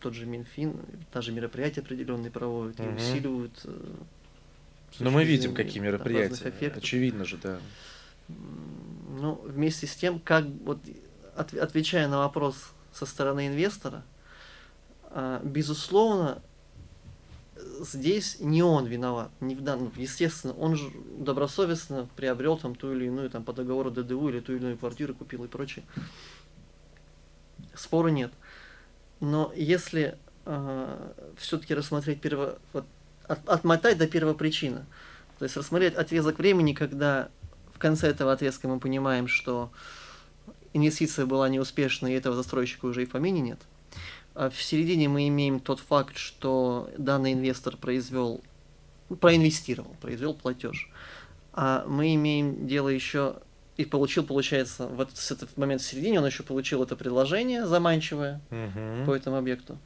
тот 0.00 0.14
же 0.14 0.24
Минфин, 0.24 0.76
даже 1.12 1.32
мероприятия 1.32 1.80
определенные 1.80 2.30
проводят 2.30 2.80
угу. 2.80 2.88
и 2.88 2.94
усиливают. 2.94 3.66
Но 5.00 5.10
мы 5.10 5.24
видим, 5.24 5.54
какие 5.54 5.82
мероприятия. 5.82 6.52
Очевидно 6.74 7.24
же, 7.24 7.36
да. 7.36 7.58
Ну, 8.28 9.40
вместе 9.44 9.86
с 9.86 9.94
тем, 9.94 10.18
как 10.18 10.46
вот 10.64 10.78
от, 11.36 11.54
отвечая 11.54 12.08
на 12.08 12.18
вопрос 12.18 12.72
со 12.92 13.06
стороны 13.06 13.46
инвестора, 13.48 14.02
а, 15.10 15.40
безусловно, 15.44 16.42
здесь 17.80 18.38
не 18.40 18.62
он 18.62 18.86
виноват, 18.86 19.30
не 19.40 19.54
в 19.54 19.62
данном, 19.62 19.92
естественно, 19.96 20.52
он 20.54 20.76
же 20.76 20.90
добросовестно 21.18 22.08
приобрел 22.16 22.58
там 22.58 22.74
ту 22.74 22.92
или 22.92 23.06
иную 23.06 23.30
там 23.30 23.44
по 23.44 23.52
договору 23.52 23.90
ДДУ 23.90 24.28
или 24.28 24.40
ту 24.40 24.52
или 24.52 24.60
иную 24.60 24.78
квартиру 24.78 25.14
купил 25.14 25.44
и 25.44 25.48
прочее. 25.48 25.84
Спора 27.74 28.08
нет. 28.08 28.32
Но 29.20 29.52
если 29.56 30.02
э, 30.02 30.14
а, 30.44 31.14
все-таки 31.38 31.74
рассмотреть 31.74 32.20
перво, 32.20 32.58
вот, 32.72 32.84
от, 33.26 33.48
отмотать 33.48 33.98
до 33.98 34.06
первопричины, 34.06 34.84
то 35.38 35.44
есть 35.44 35.56
рассмотреть 35.56 35.94
отрезок 35.94 36.38
времени, 36.38 36.74
когда 36.74 37.28
в 37.74 37.78
конце 37.78 38.08
этого 38.08 38.32
отрезка 38.32 38.68
мы 38.68 38.78
понимаем, 38.80 39.28
что 39.28 39.70
инвестиция 40.72 41.26
была 41.26 41.48
неуспешной, 41.48 42.12
и 42.12 42.16
этого 42.16 42.36
застройщика 42.36 42.86
уже 42.86 43.02
и 43.02 43.06
в 43.06 43.10
помине 43.10 43.40
нет. 43.40 43.60
А 44.36 44.50
в 44.50 44.62
середине 44.62 45.08
мы 45.08 45.28
имеем 45.28 45.60
тот 45.60 45.80
факт, 45.80 46.18
что 46.18 46.90
данный 46.98 47.32
инвестор 47.32 47.78
произвел, 47.78 48.42
проинвестировал, 49.20 49.96
произвел 50.02 50.34
платеж. 50.34 50.90
А 51.54 51.86
мы 51.88 52.14
имеем 52.14 52.66
дело 52.66 52.90
еще 52.90 53.36
и 53.78 53.86
получил, 53.86 54.24
получается, 54.24 54.88
вот 54.88 55.10
с 55.14 55.30
этот 55.30 55.56
момент 55.56 55.80
в 55.80 55.86
середине 55.86 56.20
он 56.20 56.26
еще 56.26 56.42
получил 56.42 56.82
это 56.82 56.96
предложение 56.96 57.66
заманчивое 57.66 58.42
uh-huh. 58.50 59.06
по 59.06 59.14
этому 59.14 59.36
объекту 59.36 59.78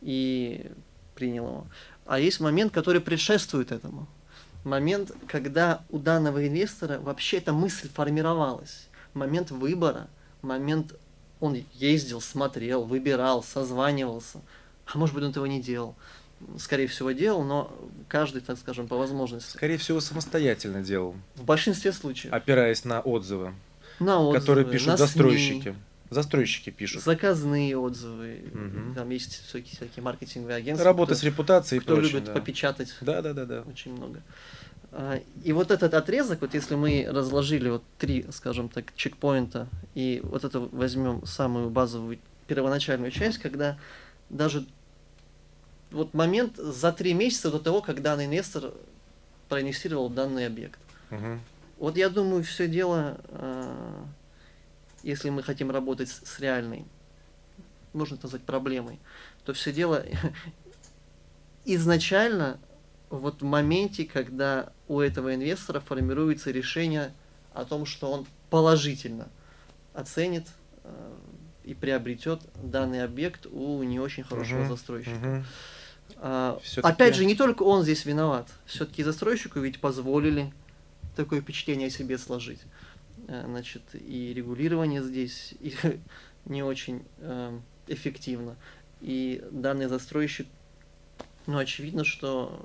и 0.00 0.66
принял 1.14 1.46
его. 1.46 1.66
А 2.04 2.18
есть 2.18 2.40
момент, 2.40 2.72
который 2.72 3.00
предшествует 3.00 3.70
этому 3.70 4.08
момент, 4.64 5.12
когда 5.28 5.84
у 5.90 5.98
данного 5.98 6.46
инвестора 6.48 6.98
вообще 6.98 7.38
эта 7.38 7.52
мысль 7.52 7.88
формировалась, 7.88 8.88
момент 9.14 9.52
выбора, 9.52 10.08
момент 10.40 10.94
он 11.42 11.64
ездил, 11.74 12.20
смотрел, 12.20 12.84
выбирал, 12.84 13.42
созванивался, 13.42 14.40
а 14.86 14.96
может 14.96 15.12
быть 15.12 15.24
он 15.24 15.30
этого 15.30 15.44
не 15.46 15.60
делал. 15.60 15.96
Скорее 16.56 16.86
всего 16.86 17.10
делал, 17.10 17.42
но 17.42 17.76
каждый, 18.08 18.42
так 18.42 18.58
скажем, 18.58 18.86
по 18.86 18.96
возможности. 18.96 19.56
Скорее 19.56 19.76
всего 19.76 20.00
самостоятельно 20.00 20.82
делал. 20.82 21.16
В 21.34 21.44
большинстве 21.44 21.92
случаев. 21.92 22.32
Опираясь 22.32 22.84
на 22.84 23.00
отзывы, 23.00 23.54
на 23.98 24.20
отзывы 24.20 24.40
которые 24.40 24.66
пишут 24.66 24.88
на 24.88 24.96
застройщики. 24.96 25.62
СМИ. 25.62 25.74
Застройщики 26.10 26.70
пишут. 26.70 27.02
Заказные 27.02 27.76
отзывы. 27.76 28.42
Угу. 28.52 28.94
Там 28.94 29.10
есть 29.10 29.44
всякие, 29.46 29.74
всякие 29.74 30.02
маркетинговые 30.02 30.56
агентства. 30.56 30.84
Работа 30.84 31.14
кто, 31.14 31.20
с 31.20 31.24
репутацией 31.24 31.80
кто 31.80 31.98
и 31.98 32.02
любит 32.02 32.24
да. 32.24 32.32
попечатать. 32.34 32.94
Да, 33.00 33.22
да, 33.22 33.32
да, 33.32 33.46
да. 33.46 33.62
Очень 33.62 33.94
много. 33.94 34.22
А, 34.92 35.20
и 35.42 35.52
вот 35.52 35.70
этот 35.70 35.94
отрезок, 35.94 36.42
вот 36.42 36.54
если 36.54 36.74
мы 36.74 37.06
разложили 37.08 37.70
вот 37.70 37.82
три, 37.98 38.26
скажем 38.30 38.68
так, 38.68 38.94
чекпоинта, 38.94 39.68
и 39.94 40.20
вот 40.22 40.44
это 40.44 40.60
возьмем 40.60 41.24
самую 41.26 41.70
базовую 41.70 42.18
первоначальную 42.46 43.10
часть, 43.10 43.38
когда 43.38 43.78
даже 44.28 44.66
вот 45.90 46.14
момент 46.14 46.56
за 46.56 46.92
три 46.92 47.14
месяца 47.14 47.50
до 47.50 47.58
того, 47.58 47.80
как 47.80 48.02
данный 48.02 48.26
инвестор 48.26 48.72
проинвестировал 49.48 50.08
данный 50.08 50.46
объект. 50.46 50.78
Угу. 51.10 51.38
Вот 51.78 51.96
я 51.96 52.08
думаю, 52.08 52.44
все 52.44 52.68
дело 52.68 53.18
а, 53.28 54.06
если 55.02 55.30
мы 55.30 55.42
хотим 55.42 55.70
работать 55.70 56.08
с 56.08 56.38
реальной, 56.38 56.84
можно 57.92 58.14
это 58.14 58.24
назвать 58.24 58.42
проблемой, 58.42 58.98
то 59.44 59.52
все 59.52 59.72
дело 59.72 60.04
изначально 61.64 62.58
вот 63.18 63.42
в 63.42 63.44
моменте, 63.44 64.04
когда 64.04 64.72
у 64.88 65.00
этого 65.00 65.34
инвестора 65.34 65.80
формируется 65.80 66.50
решение 66.50 67.12
о 67.52 67.64
том, 67.64 67.84
что 67.84 68.10
он 68.10 68.26
положительно 68.48 69.28
оценит 69.92 70.46
э, 70.84 71.12
и 71.64 71.74
приобретет 71.74 72.40
данный 72.56 73.04
объект 73.04 73.46
у 73.46 73.82
не 73.82 74.00
очень 74.00 74.22
хорошего 74.22 74.62
uh-huh, 74.62 74.68
застройщика. 74.68 75.16
Uh-huh. 75.16 75.44
А, 76.16 76.60
опять 76.82 77.14
же, 77.14 77.26
не 77.26 77.34
только 77.34 77.62
он 77.62 77.82
здесь 77.82 78.06
виноват. 78.06 78.48
Все-таки 78.64 79.02
застройщику 79.02 79.60
ведь 79.60 79.78
позволили 79.78 80.52
такое 81.14 81.42
впечатление 81.42 81.88
о 81.88 81.90
себе 81.90 82.16
сложить. 82.16 82.60
Э, 83.28 83.44
значит, 83.46 83.82
и 83.92 84.32
регулирование 84.32 85.02
здесь 85.02 85.54
и 85.60 85.74
не 86.46 86.62
очень 86.62 87.02
э, 87.18 87.58
эффективно. 87.88 88.56
И 89.02 89.44
данный 89.50 89.88
застройщик, 89.88 90.46
ну, 91.46 91.58
очевидно, 91.58 92.04
что 92.04 92.64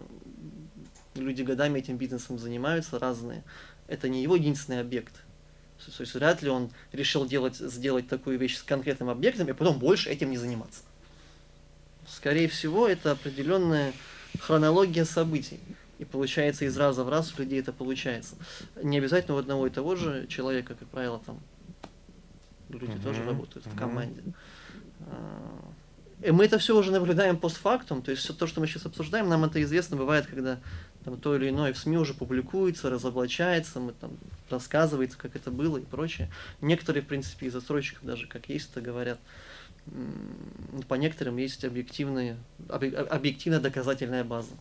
люди 1.16 1.42
годами 1.42 1.80
этим 1.80 1.98
бизнесом 1.98 2.38
занимаются, 2.38 3.00
разные. 3.00 3.44
Это 3.88 4.10
не 4.10 4.22
его 4.22 4.36
единственный 4.36 4.82
объект. 4.82 5.14
То 5.86 6.02
есть 6.02 6.14
вряд 6.16 6.42
ли 6.42 6.50
он 6.50 6.72
решил 6.92 7.26
делать, 7.26 7.56
сделать 7.56 8.08
такую 8.08 8.40
вещь 8.40 8.58
с 8.58 8.64
конкретным 8.64 9.10
объектом 9.10 9.48
и 9.48 9.54
потом 9.54 9.80
больше 9.80 10.10
этим 10.10 10.32
не 10.32 10.38
заниматься. 10.38 10.82
Скорее 12.08 12.48
всего, 12.48 12.88
это 12.88 13.12
определенная 13.12 13.94
хронология 14.40 15.06
событий. 15.06 15.60
И 16.00 16.06
получается 16.06 16.66
из 16.66 16.78
раза 16.78 17.04
в 17.04 17.10
раз 17.10 17.34
у 17.38 17.42
людей 17.42 17.60
это 17.60 17.74
получается. 17.74 18.36
Не 18.82 18.98
обязательно 18.98 19.36
у 19.36 19.40
одного 19.40 19.68
и 19.68 19.70
того 19.70 19.96
же 19.96 20.28
человека, 20.28 20.76
как 20.76 20.88
правило, 20.90 21.22
там 21.26 21.40
люди 22.70 22.92
uh-huh, 22.92 23.04
тоже 23.04 23.24
работают 23.24 23.66
uh-huh. 23.66 23.74
в 23.74 23.78
команде. 23.78 24.22
А, 26.22 26.28
и 26.28 26.32
мы 26.32 26.46
это 26.46 26.58
все 26.58 26.78
уже 26.78 26.92
наблюдаем 26.92 27.38
постфактум, 27.38 28.02
то 28.02 28.12
есть 28.12 28.24
все 28.24 28.34
то, 28.34 28.48
что 28.48 28.60
мы 28.62 28.68
сейчас 28.68 28.86
обсуждаем, 28.86 29.30
нам 29.30 29.46
это 29.46 29.62
известно 29.62 29.98
бывает, 29.98 30.28
когда 30.28 30.60
там, 31.04 31.18
то 31.20 31.36
или 31.36 31.50
иное 31.50 31.74
в 31.74 31.78
СМИ 31.78 31.98
уже 31.98 32.14
публикуется, 32.14 32.90
разоблачается, 32.90 33.80
мы 33.80 33.94
там 33.94 34.12
рассказывается, 34.50 35.18
как 35.18 35.36
это 35.36 35.52
было 35.52 35.78
и 35.78 35.86
прочее. 35.86 36.30
Некоторые, 36.62 37.04
в 37.04 37.08
принципе, 37.08 37.48
из 37.48 37.54
застройщиков 37.54 38.04
даже, 38.04 38.28
как 38.28 38.50
есть, 38.50 38.72
это 38.72 38.82
говорят, 38.82 39.20
по 40.88 40.96
некоторым 40.96 41.38
есть 41.38 41.64
объективные, 41.64 42.38
объективная 42.68 43.62
доказательная 43.62 44.24
база. 44.24 44.52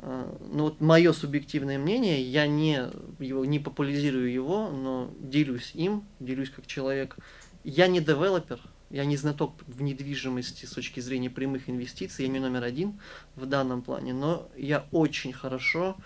А, 0.00 0.34
ну 0.50 0.64
вот 0.64 0.80
мое 0.80 1.12
субъективное 1.12 1.78
мнение, 1.78 2.22
я 2.22 2.46
не, 2.46 2.90
его, 3.18 3.44
не 3.44 3.58
популяризирую 3.58 4.32
его, 4.32 4.70
но 4.70 5.10
делюсь 5.20 5.72
им, 5.74 6.04
делюсь 6.20 6.50
как 6.50 6.66
человек. 6.66 7.16
Я 7.64 7.86
не 7.86 8.00
девелопер, 8.00 8.60
я 8.94 9.04
не 9.04 9.16
знаток 9.16 9.54
в 9.66 9.82
недвижимости 9.82 10.66
с 10.66 10.70
точки 10.70 11.00
зрения 11.00 11.28
прямых 11.28 11.68
инвестиций, 11.68 12.26
я 12.26 12.30
не 12.30 12.38
номер 12.38 12.62
один 12.62 13.00
в 13.34 13.44
данном 13.44 13.82
плане, 13.82 14.14
но 14.14 14.48
я 14.56 14.86
очень 14.92 15.32
хорошо 15.32 15.96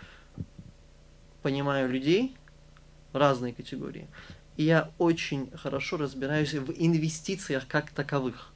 понимаю 1.42 1.90
людей 1.90 2.34
разной 3.12 3.52
категории. 3.52 4.08
И 4.56 4.64
я 4.64 4.90
очень 4.96 5.50
хорошо 5.50 5.98
разбираюсь 5.98 6.54
в 6.54 6.72
инвестициях 6.78 7.68
как 7.68 7.90
таковых. 7.90 8.54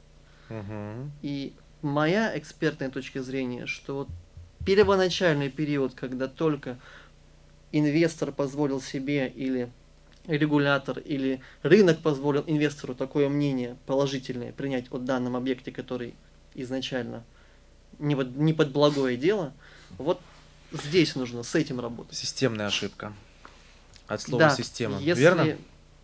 Uh-huh. 0.49 1.11
И 1.21 1.53
моя 1.83 2.37
экспертная 2.39 2.89
точка 2.89 3.23
зрения, 3.23 3.67
что 3.67 3.97
вот 3.97 4.09
первоначальный 4.65 5.51
период, 5.51 5.93
когда 5.93 6.27
только 6.27 6.79
инвестор 7.71 8.33
позволил 8.33 8.81
себе 8.81 9.29
или 9.29 9.71
регулятор 10.27 10.99
или 10.99 11.41
рынок 11.63 12.01
позволил 12.01 12.45
инвестору 12.47 12.95
такое 12.95 13.29
мнение 13.29 13.77
положительное 13.87 14.53
принять 14.53 14.87
о 14.91 14.99
данном 14.99 15.37
объекте, 15.37 15.73
который 15.73 16.15
изначально 16.55 17.25
не 17.99 18.15
под, 18.15 18.37
не 18.37 18.53
под 18.53 18.73
благое 18.73 19.17
дело, 19.17 19.53
вот 19.99 20.21
здесь 20.71 21.15
нужно 21.17 21.43
с 21.43 21.55
этим 21.55 21.81
работать. 21.81 22.17
Системная 22.17 22.67
ошибка. 22.67 23.13
От 24.07 24.23
слова 24.23 24.45
да, 24.45 24.51
система. 24.51 24.99
Если, 24.99 25.23
Верно? 25.23 25.57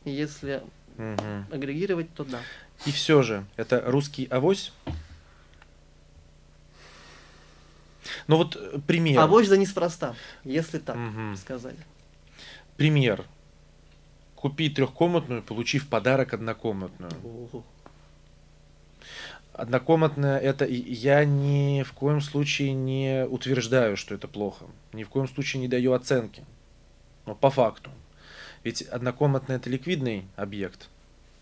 Если 0.04 0.62
угу. 0.96 1.54
агрегировать, 1.54 2.12
то 2.14 2.24
да. 2.24 2.40
И 2.86 2.92
все 2.92 3.22
же, 3.22 3.44
это 3.56 3.82
русский 3.86 4.26
авось? 4.26 4.72
Ну 8.26 8.36
вот 8.36 8.82
пример. 8.86 9.20
Авось 9.20 9.48
да 9.48 9.56
неспроста, 9.56 10.14
если 10.44 10.78
так 10.78 10.96
угу. 10.96 11.36
сказать. 11.36 11.76
Пример. 12.76 13.24
Купи 14.38 14.70
трехкомнатную, 14.70 15.42
получи 15.42 15.80
в 15.80 15.88
подарок 15.88 16.32
однокомнатную. 16.32 17.10
Однокомнатная 19.52 20.38
это 20.38 20.64
я 20.64 21.24
ни 21.24 21.82
в 21.82 21.92
коем 21.92 22.20
случае 22.20 22.72
не 22.72 23.26
утверждаю, 23.26 23.96
что 23.96 24.14
это 24.14 24.28
плохо. 24.28 24.66
Ни 24.92 25.02
в 25.02 25.08
коем 25.08 25.26
случае 25.26 25.60
не 25.60 25.66
даю 25.66 25.92
оценки. 25.92 26.44
Но 27.26 27.34
по 27.34 27.50
факту. 27.50 27.90
Ведь 28.62 28.82
однокомнатная 28.82 29.56
это 29.56 29.70
ликвидный 29.70 30.24
объект, 30.36 30.88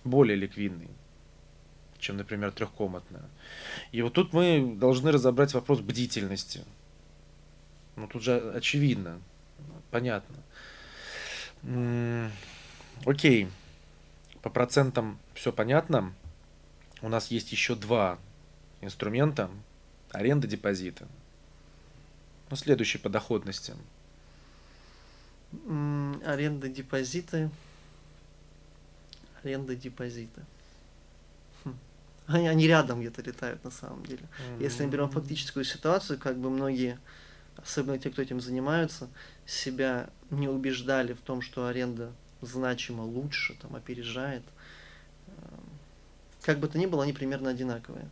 более 0.04 0.34
ликвидный, 0.34 0.88
чем, 1.98 2.16
например, 2.16 2.50
трехкомнатная. 2.50 3.28
И 3.92 4.00
вот 4.00 4.14
тут 4.14 4.32
мы 4.32 4.74
должны 4.74 5.12
разобрать 5.12 5.52
вопрос 5.52 5.80
бдительности. 5.80 6.64
Ну 7.96 8.06
тут 8.06 8.22
же 8.22 8.52
очевидно, 8.54 9.20
понятно. 9.90 10.36
Окей, 13.04 13.48
по 14.42 14.50
процентам 14.50 15.18
все 15.34 15.52
понятно. 15.52 16.12
У 17.02 17.08
нас 17.08 17.30
есть 17.30 17.52
еще 17.52 17.74
два 17.74 18.18
инструмента. 18.80 19.50
Аренда 20.12 20.46
депозита. 20.46 21.06
Ну, 22.48 22.56
следующий 22.56 22.98
по 22.98 23.08
доходности. 23.08 23.74
Аренда 26.24 26.68
депозита. 26.68 27.50
Аренда 29.42 29.76
депозита. 29.76 30.44
Хм. 31.64 31.76
Они, 32.26 32.48
они 32.48 32.66
рядом 32.66 33.00
где-то 33.00 33.22
летают 33.22 33.62
на 33.64 33.70
самом 33.70 34.04
деле. 34.06 34.22
Mm-hmm. 34.22 34.62
Если 34.62 34.84
мы 34.84 34.90
берем 34.90 35.10
фактическую 35.10 35.64
ситуацию, 35.64 36.18
как 36.18 36.38
бы 36.38 36.50
многие, 36.50 36.98
особенно 37.56 37.98
те, 37.98 38.10
кто 38.10 38.22
этим 38.22 38.40
занимаются, 38.40 39.08
себя 39.44 40.08
не 40.30 40.48
убеждали 40.48 41.12
в 41.12 41.20
том, 41.20 41.42
что 41.42 41.66
аренда 41.66 42.12
значимо 42.40 43.02
лучше, 43.02 43.56
там, 43.60 43.74
опережает. 43.76 44.42
Как 46.42 46.58
бы 46.58 46.68
то 46.68 46.78
ни 46.78 46.86
было, 46.86 47.02
они 47.02 47.12
примерно 47.12 47.50
одинаковые. 47.50 48.08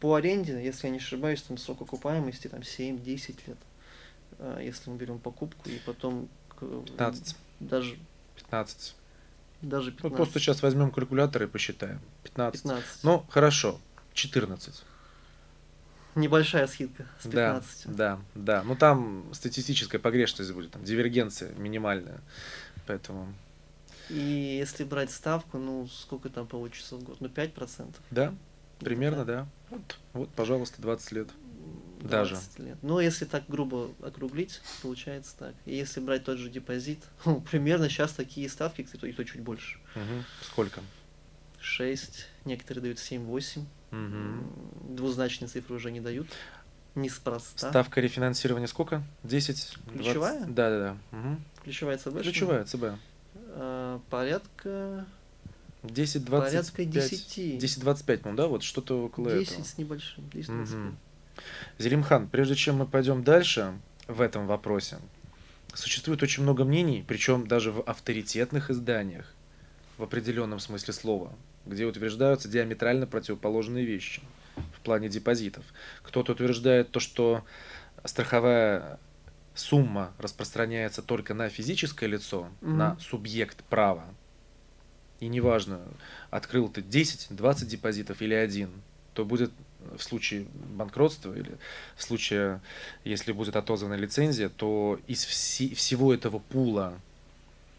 По 0.00 0.14
аренде, 0.14 0.62
если 0.62 0.86
я 0.86 0.90
не 0.90 0.98
ошибаюсь, 0.98 1.42
там 1.42 1.58
срок 1.58 1.82
окупаемости 1.82 2.48
там 2.48 2.60
7-10 2.60 3.40
лет. 3.46 3.58
Э, 4.38 4.58
если 4.62 4.90
мы 4.90 4.96
берем 4.96 5.18
покупку 5.18 5.68
и 5.68 5.78
потом... 5.84 6.28
15. 6.60 7.36
Даже... 7.60 7.98
15. 8.36 8.94
Даже 9.62 9.90
15. 9.92 10.02
Ну, 10.10 10.16
просто 10.16 10.38
сейчас 10.38 10.62
возьмем 10.62 10.90
калькулятор 10.90 11.42
и 11.42 11.46
посчитаем. 11.46 12.00
15. 12.24 12.62
15. 12.62 13.04
Ну, 13.04 13.24
хорошо. 13.28 13.80
14. 14.14 14.82
Небольшая 16.14 16.66
скидка 16.68 17.06
с 17.20 17.24
15. 17.24 17.86
Да, 17.86 17.92
да, 17.94 18.20
да. 18.34 18.62
Ну 18.62 18.76
там 18.76 19.24
статистическая 19.32 19.98
погрешность 19.98 20.52
будет, 20.52 20.70
там 20.70 20.84
дивергенция 20.84 21.52
минимальная. 21.54 22.20
Поэтому 22.86 23.34
и 24.10 24.56
если 24.58 24.84
брать 24.84 25.10
ставку, 25.10 25.58
ну, 25.58 25.86
сколько 25.86 26.28
там 26.28 26.46
получится 26.46 26.96
в 26.96 27.02
год? 27.02 27.20
Ну, 27.20 27.28
5%? 27.28 27.94
Да, 28.10 28.34
примерно, 28.80 29.24
да. 29.24 29.46
Вот, 29.70 29.98
вот, 30.12 30.28
пожалуйста, 30.30 30.80
20 30.82 31.12
лет. 31.12 31.28
20 32.00 32.10
Даже. 32.10 32.68
лет. 32.68 32.78
Ну, 32.82 33.00
если 33.00 33.24
так 33.24 33.44
грубо 33.48 33.90
округлить, 34.02 34.60
получается 34.82 35.34
так. 35.38 35.54
И 35.64 35.74
если 35.74 36.00
брать 36.00 36.24
тот 36.24 36.38
же 36.38 36.50
депозит, 36.50 36.98
ну, 37.24 37.40
примерно 37.40 37.88
сейчас 37.88 38.12
такие 38.12 38.48
ставки, 38.48 38.82
кстати, 38.82 39.06
и 39.06 39.12
то 39.12 39.24
чуть 39.24 39.40
больше. 39.40 39.78
Угу. 39.94 40.24
Сколько? 40.42 40.80
6, 41.60 42.26
некоторые 42.44 42.82
дают 42.82 42.98
7-8. 42.98 43.64
Угу. 43.92 44.94
Двузначные 44.94 45.48
цифры 45.48 45.76
уже 45.76 45.90
не 45.90 46.00
дают. 46.00 46.28
Неспроста. 46.94 47.70
Ставка 47.70 48.00
рефинансирования 48.00 48.68
сколько? 48.68 49.02
10? 49.22 49.78
Ключевая? 49.92 50.40
20? 50.40 50.54
Да, 50.54 50.70
да, 50.70 50.78
да. 51.10 51.18
Угу. 51.18 51.36
Ключевая 51.64 51.98
ЦБ? 51.98 52.22
Ключевая 52.22 52.64
ЦБ. 52.64 52.84
Порядка... 54.10 55.06
10-25. 55.82 56.30
Порядка 56.30 56.84
10. 56.84 57.38
10-25, 57.62 58.20
ну 58.24 58.34
да, 58.34 58.46
вот 58.46 58.62
что-то 58.62 59.04
около 59.04 59.30
10 59.30 59.52
этого. 59.52 59.64
с 59.64 59.78
небольшим. 59.78 60.30
10 60.32 60.48
угу. 60.48 60.96
Зелимхан, 61.78 62.28
прежде 62.28 62.54
чем 62.54 62.76
мы 62.76 62.86
пойдем 62.86 63.22
дальше 63.22 63.78
в 64.08 64.20
этом 64.20 64.46
вопросе, 64.46 64.98
существует 65.74 66.22
очень 66.22 66.42
много 66.42 66.64
мнений, 66.64 67.04
причем 67.06 67.46
даже 67.46 67.72
в 67.72 67.80
авторитетных 67.80 68.70
изданиях, 68.70 69.34
в 69.98 70.02
определенном 70.02 70.58
смысле 70.58 70.94
слова, 70.94 71.32
где 71.66 71.84
утверждаются 71.84 72.48
диаметрально 72.48 73.06
противоположные 73.06 73.84
вещи 73.84 74.22
в 74.76 74.80
плане 74.80 75.08
депозитов. 75.08 75.64
Кто-то 76.02 76.32
утверждает 76.32 76.90
то, 76.90 77.00
что 77.00 77.44
страховая 78.04 78.98
сумма 79.54 80.12
распространяется 80.18 81.02
только 81.02 81.34
на 81.34 81.48
физическое 81.48 82.06
лицо, 82.06 82.48
mm-hmm. 82.60 82.72
на 82.72 82.98
субъект 83.00 83.62
права, 83.64 84.04
и 85.20 85.28
неважно, 85.28 85.80
открыл 86.30 86.68
ты 86.68 86.82
10, 86.82 87.28
20 87.30 87.68
депозитов 87.68 88.20
или 88.20 88.34
один, 88.34 88.70
то 89.14 89.24
будет 89.24 89.52
в 89.96 90.02
случае 90.02 90.46
банкротства 90.76 91.34
или 91.34 91.56
в 91.96 92.02
случае, 92.02 92.60
если 93.04 93.32
будет 93.32 93.56
отозвана 93.56 93.94
лицензия, 93.94 94.48
то 94.48 94.98
из 95.06 95.24
вси- 95.24 95.74
всего 95.74 96.12
этого 96.12 96.38
пула 96.38 96.94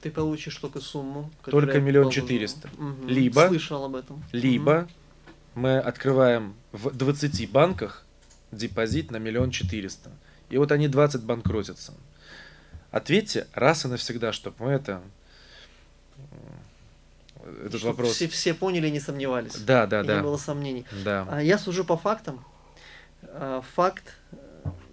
ты 0.02 0.12
получишь 0.12 0.56
только 0.58 0.82
сумму. 0.82 1.32
Только 1.44 1.82
миллион 1.82 2.12
четыреста. 2.12 2.70
Угу. 2.78 3.08
Либо, 3.08 3.48
Слышал 3.48 3.86
об 3.86 3.96
этом. 3.96 4.24
Либо 4.32 4.82
угу. 4.82 5.62
мы 5.62 5.80
открываем 5.80 6.54
в 6.72 6.96
20 6.96 7.50
банках 7.50 8.06
депозит 8.52 9.10
на 9.10 9.18
миллион 9.18 9.50
четыреста. 9.50 10.12
И 10.50 10.58
вот 10.58 10.72
они 10.72 10.88
20 10.88 11.24
банкротятся. 11.24 11.94
Ответьте 12.92 13.48
раз 13.54 13.86
и 13.86 13.88
навсегда, 13.88 14.32
чтобы 14.32 14.56
мы 14.60 14.72
это 14.72 15.02
этот 17.66 17.80
Чтобы 17.80 17.94
вопрос. 17.94 18.14
Все, 18.14 18.28
все 18.28 18.54
поняли 18.54 18.88
и 18.88 18.92
не 18.92 19.00
сомневались. 19.00 19.56
Да, 19.58 19.86
да, 19.86 20.02
и 20.02 20.08
да. 20.08 20.18
Не 20.18 20.24
было 20.24 20.38
сомнений. 20.38 20.86
Да. 21.04 21.28
А 21.30 21.44
я 21.44 21.58
сужу 21.58 21.86
по 21.86 21.98
фактам. 21.98 22.44
А, 23.24 23.62
факт, 23.76 24.16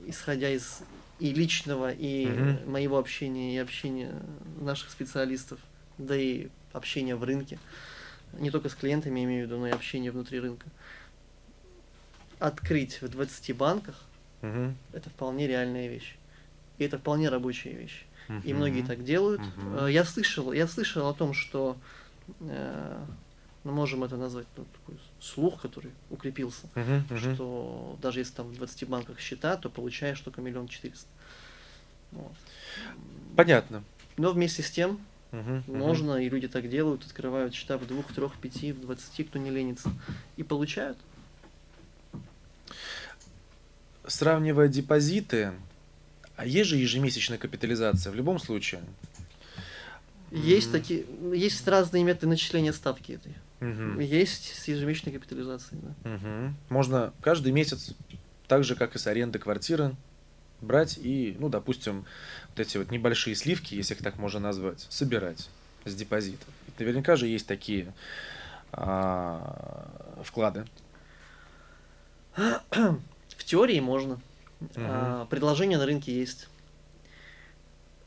исходя 0.07 0.51
из 0.51 0.81
и 1.19 1.33
личного, 1.33 1.93
и 1.93 2.27
угу. 2.27 2.71
моего 2.71 2.99
общения, 2.99 3.55
и 3.55 3.59
общения 3.59 4.13
наших 4.61 4.91
специалистов, 4.91 5.61
да 5.97 6.17
и 6.17 6.49
общение 6.73 7.15
в 7.15 7.23
рынке, 7.23 7.61
не 8.33 8.51
только 8.51 8.69
с 8.69 8.75
клиентами, 8.75 9.23
имею 9.23 9.45
в 9.45 9.47
виду, 9.47 9.61
но 9.61 9.69
и 9.69 9.71
общение 9.71 10.11
внутри 10.11 10.41
рынка. 10.41 10.67
Открыть 12.41 13.01
в 13.01 13.09
20 13.09 13.57
банках 13.57 14.03
Мгм. 14.43 14.77
это 14.93 15.09
вполне 15.11 15.47
реальная 15.47 15.89
вещь. 15.89 16.17
И 16.79 16.85
это 16.85 16.99
вполне 16.99 17.29
рабочая 17.29 17.73
вещь. 17.73 18.05
И 18.45 18.55
многие 18.55 18.83
так 18.83 19.05
делают. 19.05 19.41
Э, 19.75 19.89
Я 19.91 20.05
слышал, 20.05 20.53
я 20.53 20.67
слышал 20.67 21.09
о 21.09 21.15
том, 21.15 21.35
что 21.35 21.77
э, 22.41 23.05
ну, 23.65 23.73
можем 23.73 24.05
это 24.05 24.17
назвать 24.17 24.47
ну, 24.57 24.65
такой 24.65 24.99
слух, 25.21 25.61
который 25.61 25.93
укрепился, 26.11 26.67
мгм. 26.75 27.35
что 27.35 27.99
даже 28.01 28.21
если 28.21 28.35
там 28.35 28.49
в 28.49 28.57
20 28.57 28.89
банках 28.89 29.21
счета, 29.21 29.57
то 29.57 29.69
получаешь 29.69 30.21
только 30.21 30.41
миллион 30.41 30.69
четыреста. 30.69 31.09
Вот. 32.11 32.33
Понятно. 33.37 33.83
Но 34.17 34.33
вместе 34.33 34.63
с 34.63 34.71
тем 34.71 35.01
мгм. 35.31 35.65
можно, 35.67 36.17
и 36.17 36.29
люди 36.29 36.49
так 36.49 36.69
делают, 36.69 37.05
открывают 37.05 37.55
счета 37.55 37.79
в 37.79 37.87
двух, 37.87 38.13
трех, 38.13 38.37
пяти, 38.39 38.73
в 38.73 38.81
двадцати, 38.81 39.25
кто 39.25 39.39
не 39.39 39.51
ленится, 39.51 39.91
и 40.37 40.43
получают. 40.43 40.99
Сравнивая 44.07 44.69
депозиты, 44.69 45.53
а 46.37 46.45
есть 46.45 46.71
же 46.71 46.77
ежемесячная 46.77 47.39
капитализация 47.39 48.11
в 48.11 48.15
любом 48.15 48.39
случае. 48.39 48.83
Есть 50.31 50.69
Мгм. 50.69 50.81
такие, 50.81 51.05
есть 51.35 51.69
разные 51.69 52.03
методы 52.05 52.29
начисления 52.29 52.73
ставки 52.73 53.13
этой. 53.13 53.37
Мгм. 53.61 54.01
Есть 54.01 54.55
с 54.55 54.67
ежемесячной 54.67 55.13
капитализацией, 55.13 55.81
да. 55.83 56.11
Мгм. 56.11 56.57
Можно 56.69 57.13
каждый 57.21 57.53
месяц, 57.53 57.95
так 58.49 58.65
же 58.65 58.75
как 58.75 58.97
и 58.97 58.99
с 58.99 59.07
аренды 59.07 59.39
квартиры, 59.39 59.95
брать 60.61 60.99
и, 60.99 61.37
ну, 61.39 61.49
допустим, 61.49 62.07
вот 62.49 62.61
эти 62.61 62.79
вот 62.79 62.91
небольшие 62.91 63.37
сливки, 63.37 63.75
если 63.75 63.95
их 63.95 64.03
так 64.03 64.19
можно 64.19 64.41
назвать, 64.41 64.87
собирать 64.89 65.49
с 65.85 65.95
депозита. 65.95 66.47
Ведь 66.67 66.81
наверняка 66.81 67.17
же 67.17 67.27
есть 67.27 67.47
такие 67.47 67.93
а, 68.73 70.23
вклады. 70.25 70.65
В 73.43 73.45
теории 73.45 73.81
можно. 73.81 74.21
А, 74.77 75.27
предложение 75.27 75.77
на 75.77 75.85
рынке 75.85 76.17
есть. 76.17 76.49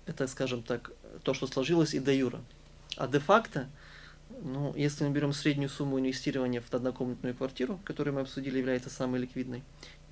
Это, 0.05 0.27
скажем 0.27 0.63
так, 0.63 0.93
то, 1.23 1.33
что 1.33 1.45
сложилось 1.45 1.93
и 1.93 1.99
до 1.99 2.13
юра. 2.13 2.39
А 2.95 3.05
де-факто, 3.09 3.67
ну, 4.41 4.73
если 4.77 5.03
мы 5.03 5.09
берем 5.09 5.33
среднюю 5.33 5.67
сумму 5.67 5.99
инвестирования 5.99 6.61
в 6.61 6.73
однокомнатную 6.73 7.35
квартиру, 7.35 7.81
которую 7.83 8.13
мы 8.13 8.21
обсудили, 8.21 8.59
является 8.59 8.89
самой 8.89 9.19
ликвидной, 9.19 9.61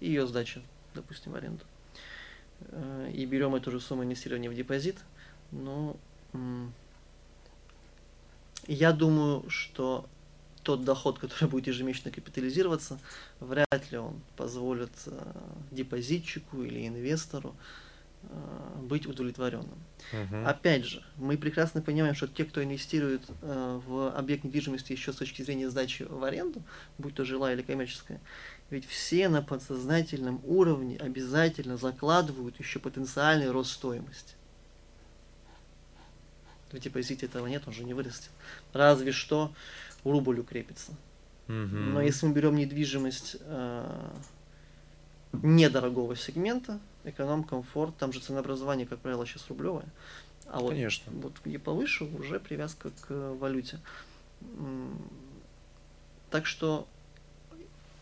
и 0.01 0.07
ее 0.07 0.27
сдача, 0.27 0.61
допустим, 0.93 1.31
в 1.31 1.35
аренду, 1.35 1.63
э, 2.59 3.11
и 3.13 3.25
берем 3.25 3.55
эту 3.55 3.71
же 3.71 3.79
сумму 3.79 4.03
инвестирования 4.03 4.49
в 4.49 4.55
депозит, 4.55 4.97
ну, 5.51 5.95
я 8.67 8.91
думаю, 8.91 9.49
что 9.49 10.05
тот 10.63 10.83
доход, 10.83 11.19
который 11.19 11.47
будет 11.49 11.67
ежемесячно 11.67 12.11
капитализироваться, 12.11 12.99
вряд 13.39 13.91
ли 13.91 13.97
он 13.97 14.21
позволит 14.35 14.91
э, 15.05 15.33
депозитчику 15.71 16.63
или 16.63 16.87
инвестору 16.87 17.55
э, 18.23 18.27
быть 18.81 19.05
удовлетворенным. 19.05 19.77
Мгм. 20.11 20.47
Опять 20.47 20.85
же, 20.85 21.03
мы 21.17 21.37
прекрасно 21.37 21.81
понимаем, 21.81 22.15
что 22.15 22.27
те, 22.27 22.45
кто 22.45 22.63
инвестирует 22.63 23.21
э, 23.41 23.81
в 23.85 24.09
объект 24.15 24.43
недвижимости 24.43 24.93
еще 24.93 25.13
с 25.13 25.17
точки 25.17 25.41
зрения 25.41 25.69
сдачи 25.69 26.03
в 26.03 26.23
аренду, 26.23 26.61
будь 26.97 27.15
то 27.15 27.25
жилая 27.25 27.55
или 27.55 27.61
коммерческая, 27.61 28.19
ведь 28.69 28.87
все 28.87 29.29
на 29.29 29.41
подсознательном 29.41 30.41
уровне 30.45 30.97
обязательно 30.97 31.77
закладывают 31.77 32.57
еще 32.59 32.79
потенциальный 32.79 33.51
рост 33.51 33.71
стоимости. 33.71 34.33
В 36.71 36.79
депозите 36.79 37.27
этого 37.27 37.45
нет, 37.45 37.61
он 37.67 37.73
же 37.73 37.83
не 37.83 37.93
вырастет. 37.93 38.31
Разве 38.73 39.11
что 39.11 39.53
рубль 40.03 40.39
укрепится. 40.39 40.93
Но 41.47 42.01
если 42.01 42.25
мы 42.25 42.33
берем 42.33 42.55
недвижимость 42.55 43.37
э, 43.41 44.09
недорогого 45.33 46.15
сегмента, 46.15 46.79
эконом, 47.03 47.43
комфорт, 47.43 47.95
там 47.97 48.13
же 48.13 48.19
ценообразование, 48.19 48.87
как 48.87 48.99
правило, 48.99 49.25
сейчас 49.25 49.47
рублевое. 49.49 49.85
А 50.47 50.59
вот, 50.59 50.71
Конечно. 50.71 51.11
вот 51.13 51.33
где 51.43 51.59
повыше 51.59 52.05
уже 52.05 52.39
привязка 52.39 52.89
к 52.89 53.05
э, 53.09 53.37
валюте. 53.39 53.79
Так 56.29 56.45
что 56.45 56.87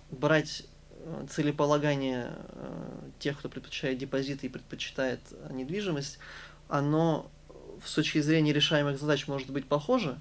брать 0.10 0.64
э, 1.00 1.26
целеполагание 1.30 2.32
э, 2.34 3.10
тех, 3.20 3.40
кто 3.40 3.50
предпочитает 3.50 3.98
депозиты 3.98 4.48
и 4.48 4.50
предпочитает 4.50 5.20
недвижимость, 5.52 6.20
оно 6.68 7.30
с 7.86 7.94
точки 7.94 8.20
зрения 8.22 8.54
решаемых 8.54 9.00
задач 9.00 9.28
может 9.28 9.50
быть 9.50 9.66
похоже, 9.66 10.20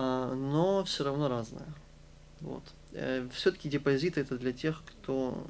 но 0.00 0.82
все 0.84 1.04
равно 1.04 1.28
разное. 1.28 1.68
Вот. 2.40 2.62
Все-таки 3.32 3.68
депозиты 3.68 4.20
это 4.20 4.36
для 4.36 4.52
тех, 4.52 4.82
кто, 4.84 5.46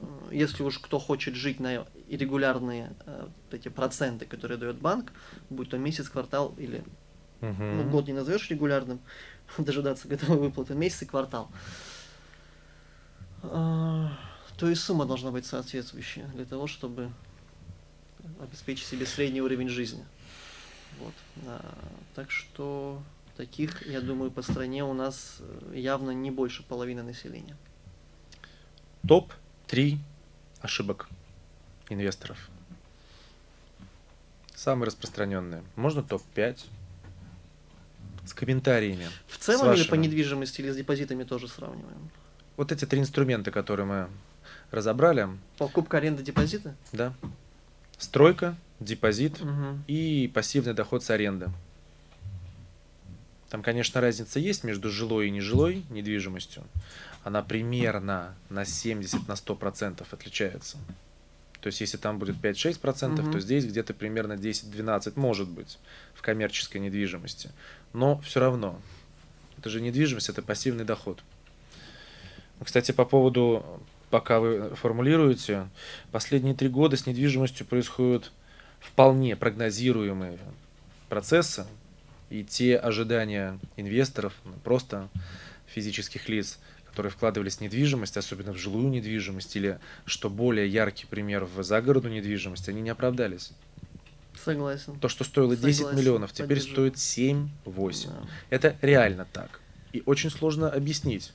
э, 0.00 0.28
если 0.32 0.62
уж 0.62 0.78
кто 0.78 0.98
хочет 0.98 1.34
жить 1.34 1.60
на 1.60 1.86
регулярные 2.08 2.92
э, 3.06 3.28
эти 3.50 3.68
проценты, 3.68 4.24
которые 4.24 4.56
дает 4.58 4.76
банк, 4.78 5.12
будь 5.50 5.70
то 5.70 5.78
месяц, 5.78 6.08
квартал 6.08 6.54
или 6.58 6.84
Мгм. 7.40 7.76
ну, 7.76 7.84
год 7.90 8.06
не 8.06 8.12
назовешь 8.14 8.50
регулярным, 8.50 9.00
дожидаться 9.58 10.08
годовой 10.08 10.38
выплаты, 10.38 10.74
месяц 10.74 11.02
и 11.02 11.06
квартал, 11.06 11.50
а, 13.42 14.10
то 14.56 14.68
и 14.68 14.74
сумма 14.74 15.06
должна 15.06 15.30
быть 15.30 15.46
соответствующая 15.46 16.26
для 16.34 16.44
того, 16.44 16.66
чтобы 16.66 17.10
обеспечить 18.40 18.86
себе 18.86 19.06
средний 19.06 19.40
уровень 19.40 19.68
жизни. 19.68 20.04
Вот. 20.98 21.14
А, 21.46 21.60
Так 22.16 22.30
что 22.30 23.00
таких, 23.38 23.86
я 23.86 24.00
думаю, 24.00 24.30
по 24.32 24.42
стране 24.42 24.84
у 24.84 24.92
нас 24.92 25.36
э, 25.38 25.72
явно 25.76 26.10
не 26.10 26.30
больше 26.32 26.64
половины 26.64 27.04
населения. 27.04 27.56
Топ-3 29.06 29.96
ошибок 30.60 31.08
инвесторов. 31.88 32.50
Самые 34.56 34.86
распространенные. 34.88 35.62
Можно 35.76 36.02
топ-5 36.02 36.66
с 38.26 38.34
комментариями. 38.34 39.06
В 39.28 39.38
целом 39.38 39.72
или 39.72 39.84
по 39.84 39.94
недвижимости, 39.94 40.60
или 40.60 40.72
с 40.72 40.76
депозитами 40.76 41.22
тоже 41.22 41.46
сравниваем? 41.46 42.10
Вот 42.56 42.72
эти 42.72 42.86
три 42.86 42.98
инструмента, 42.98 43.52
которые 43.52 43.86
мы 43.86 44.08
разобрали, 44.72 45.28
Покупка, 45.58 45.98
аренда, 45.98 46.24
депозиты? 46.24 46.74
да, 46.92 47.14
стройка, 47.98 48.56
депозит 48.80 49.40
Мгм. 49.40 49.84
и 49.86 50.28
пассивный 50.34 50.74
доход 50.74 51.04
с 51.04 51.10
аренды. 51.10 51.50
Там, 53.50 53.62
конечно, 53.62 54.00
разница 54.00 54.38
есть 54.38 54.62
между 54.64 54.90
жилой 54.90 55.28
и 55.28 55.30
нежилой 55.30 55.84
недвижимостью. 55.90 56.64
Она 57.24 57.42
примерно 57.42 58.34
на 58.50 58.64
70 58.64 59.26
на 59.26 59.36
100 59.36 59.54
процентов 59.56 60.12
отличается. 60.12 60.76
То 61.60 61.68
есть, 61.68 61.80
если 61.80 61.96
там 61.96 62.18
будет 62.18 62.36
5-6 62.36 62.78
процентов, 62.78 63.24
Мгм. 63.24 63.32
то 63.32 63.40
здесь 63.40 63.64
где-то 63.66 63.92
примерно 63.94 64.34
10-12 64.36 65.16
может 65.16 65.48
быть 65.48 65.78
в 66.14 66.22
коммерческой 66.22 66.78
недвижимости. 66.78 67.50
Но 67.92 68.18
все 68.20 68.38
равно, 68.40 68.80
это 69.56 69.68
же 69.70 69.80
недвижимость, 69.80 70.28
это 70.28 70.42
пассивный 70.42 70.84
доход. 70.84 71.20
Кстати, 72.62 72.92
по 72.92 73.04
поводу, 73.04 73.82
пока 74.10 74.40
вы 74.40 74.74
формулируете, 74.76 75.68
последние 76.12 76.54
три 76.54 76.68
года 76.68 76.96
с 76.96 77.06
недвижимостью 77.06 77.66
происходят 77.66 78.30
вполне 78.78 79.34
прогнозируемые 79.36 80.38
процессы, 81.08 81.66
и 82.30 82.44
те 82.44 82.76
ожидания 82.76 83.58
инвесторов, 83.76 84.34
ну, 84.44 84.52
просто 84.64 85.08
физических 85.66 86.28
лиц, 86.28 86.58
которые 86.86 87.12
вкладывались 87.12 87.56
в 87.56 87.60
недвижимость, 87.60 88.16
особенно 88.16 88.52
в 88.52 88.56
жилую 88.56 88.88
недвижимость, 88.88 89.54
или, 89.56 89.78
что 90.04 90.28
более 90.30 90.68
яркий 90.68 91.06
пример, 91.06 91.44
в 91.44 91.62
загородную 91.62 92.14
недвижимость, 92.14 92.68
они 92.68 92.80
не 92.80 92.90
оправдались. 92.90 93.52
Согласен. 94.44 94.98
То, 95.00 95.08
что 95.08 95.24
стоило 95.24 95.56
10 95.56 95.76
Согласен, 95.76 95.98
миллионов, 95.98 96.32
теперь 96.32 96.58
поддержу. 96.58 96.72
стоит 96.72 96.94
7-8. 96.94 98.06
Да. 98.06 98.28
Это 98.50 98.76
реально 98.82 99.26
так. 99.32 99.60
И 99.92 100.02
очень 100.06 100.30
сложно 100.30 100.70
объяснить. 100.70 101.32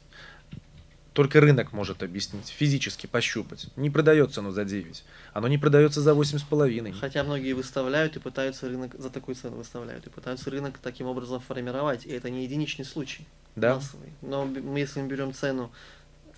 Только 1.13 1.39
рынок 1.39 1.73
может 1.73 2.01
объяснить, 2.01 2.47
физически 2.47 3.05
пощупать. 3.05 3.67
Не 3.75 3.89
продается 3.89 4.41
оно 4.41 4.51
за 4.51 4.65
9. 4.65 5.03
Оно 5.33 5.47
не 5.47 5.59
продается 5.59 6.01
за 6.01 6.11
8,5. 6.11 6.99
Хотя 6.99 7.23
многие 7.23 7.53
выставляют 7.53 8.15
и 8.15 8.19
пытаются 8.19 8.67
рынок 8.67 8.95
за 8.97 9.09
такую 9.09 9.35
цену 9.35 9.57
выставляют 9.57 10.07
и 10.07 10.09
пытаются 10.09 10.49
рынок 10.49 10.79
таким 10.79 11.05
образом 11.05 11.39
формировать. 11.39 12.05
И 12.05 12.09
это 12.09 12.29
не 12.31 12.43
единичный 12.43 12.85
случай. 12.85 13.27
Да? 13.55 13.75
массовый. 13.75 14.09
Но 14.21 14.45
мы, 14.45 14.79
если 14.79 15.01
мы 15.01 15.07
берем 15.07 15.33
цену, 15.33 15.71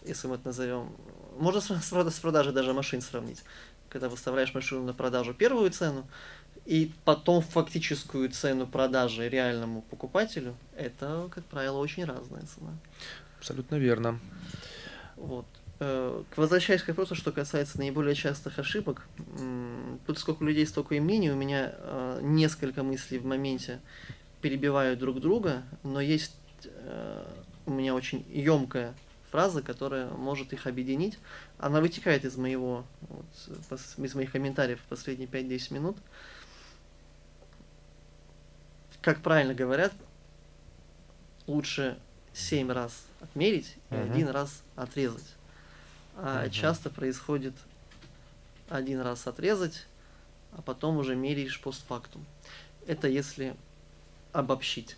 если 0.06 0.28
мы 0.28 0.36
это 0.36 0.48
назовем, 0.48 0.92
можно 1.38 1.62
с, 1.62 1.68
с 1.68 1.92
прода- 1.92 2.12
с 2.12 2.20
продажей 2.20 2.54
даже 2.54 2.74
машин 2.74 3.02
сравнить. 3.02 3.44
Когда 3.90 4.10
выставляешь 4.10 4.54
машину 4.54 4.84
на 4.84 4.94
продажу 4.94 5.34
первую 5.34 5.72
цену, 5.72 6.06
и 6.66 6.92
потом 7.04 7.42
фактическую 7.42 8.30
цену 8.30 8.66
продажи 8.66 9.30
реальному 9.30 9.84
покупателю, 9.84 10.56
это, 10.76 11.30
как 11.34 11.46
правило, 11.46 11.78
очень 11.78 12.06
разная 12.06 12.42
цена. 12.42 12.74
Абсолютно 13.46 13.76
верно. 13.76 14.20
Вот. 15.18 15.46
Э, 15.80 16.24
Возвращаясь 16.36 16.82
к 16.82 16.88
вопросу, 16.88 17.14
что 17.14 17.32
касается 17.32 17.78
наиболее 17.78 18.16
частых 18.16 18.58
ошибок, 18.58 19.08
тут 20.08 20.18
сколько 20.18 20.44
людей, 20.44 20.66
столько 20.66 20.96
и 20.96 21.00
мнений. 21.00 21.30
У 21.30 21.36
меня 21.36 21.76
э, 21.78 22.20
несколько 22.24 22.82
мыслей 22.82 23.20
в 23.20 23.26
моменте. 23.26 23.82
перебивают 24.42 24.98
друг 24.98 25.20
друга, 25.20 25.62
но 25.84 26.02
есть 26.02 26.36
э, 26.64 27.24
у 27.68 27.72
меня 27.72 27.94
очень 27.94 28.26
емкая 28.34 28.96
фраза, 29.30 29.62
которая 29.62 30.10
может 30.10 30.52
их 30.52 30.66
объединить. 30.66 31.20
Она 31.60 31.82
вытекает 31.82 32.26
из 32.26 32.38
моего, 32.38 32.84
вот, 33.02 33.80
из 33.98 34.16
моих 34.16 34.32
комментариев 34.32 34.80
в 34.80 34.90
последние 34.90 35.30
5-10 35.30 35.72
минут. 35.72 35.98
Как 39.04 39.22
правильно 39.22 39.54
говорят, 39.54 39.94
лучше 41.46 42.00
7 42.34 42.72
раз 42.72 43.06
отмерить 43.26 43.76
и 43.90 43.96
uh-huh. 43.96 44.12
один 44.12 44.30
раз 44.30 44.64
отрезать. 44.76 45.36
А 46.16 46.46
uh-huh. 46.46 46.50
часто 46.50 46.90
происходит 46.90 47.54
один 48.70 49.02
раз 49.02 49.28
отрезать, 49.28 49.86
а 50.54 50.62
потом 50.62 50.98
уже 50.98 51.16
меряешь 51.16 51.60
постфактум. 51.62 52.26
Это 52.88 53.08
если 53.08 53.56
обобщить. 54.32 54.98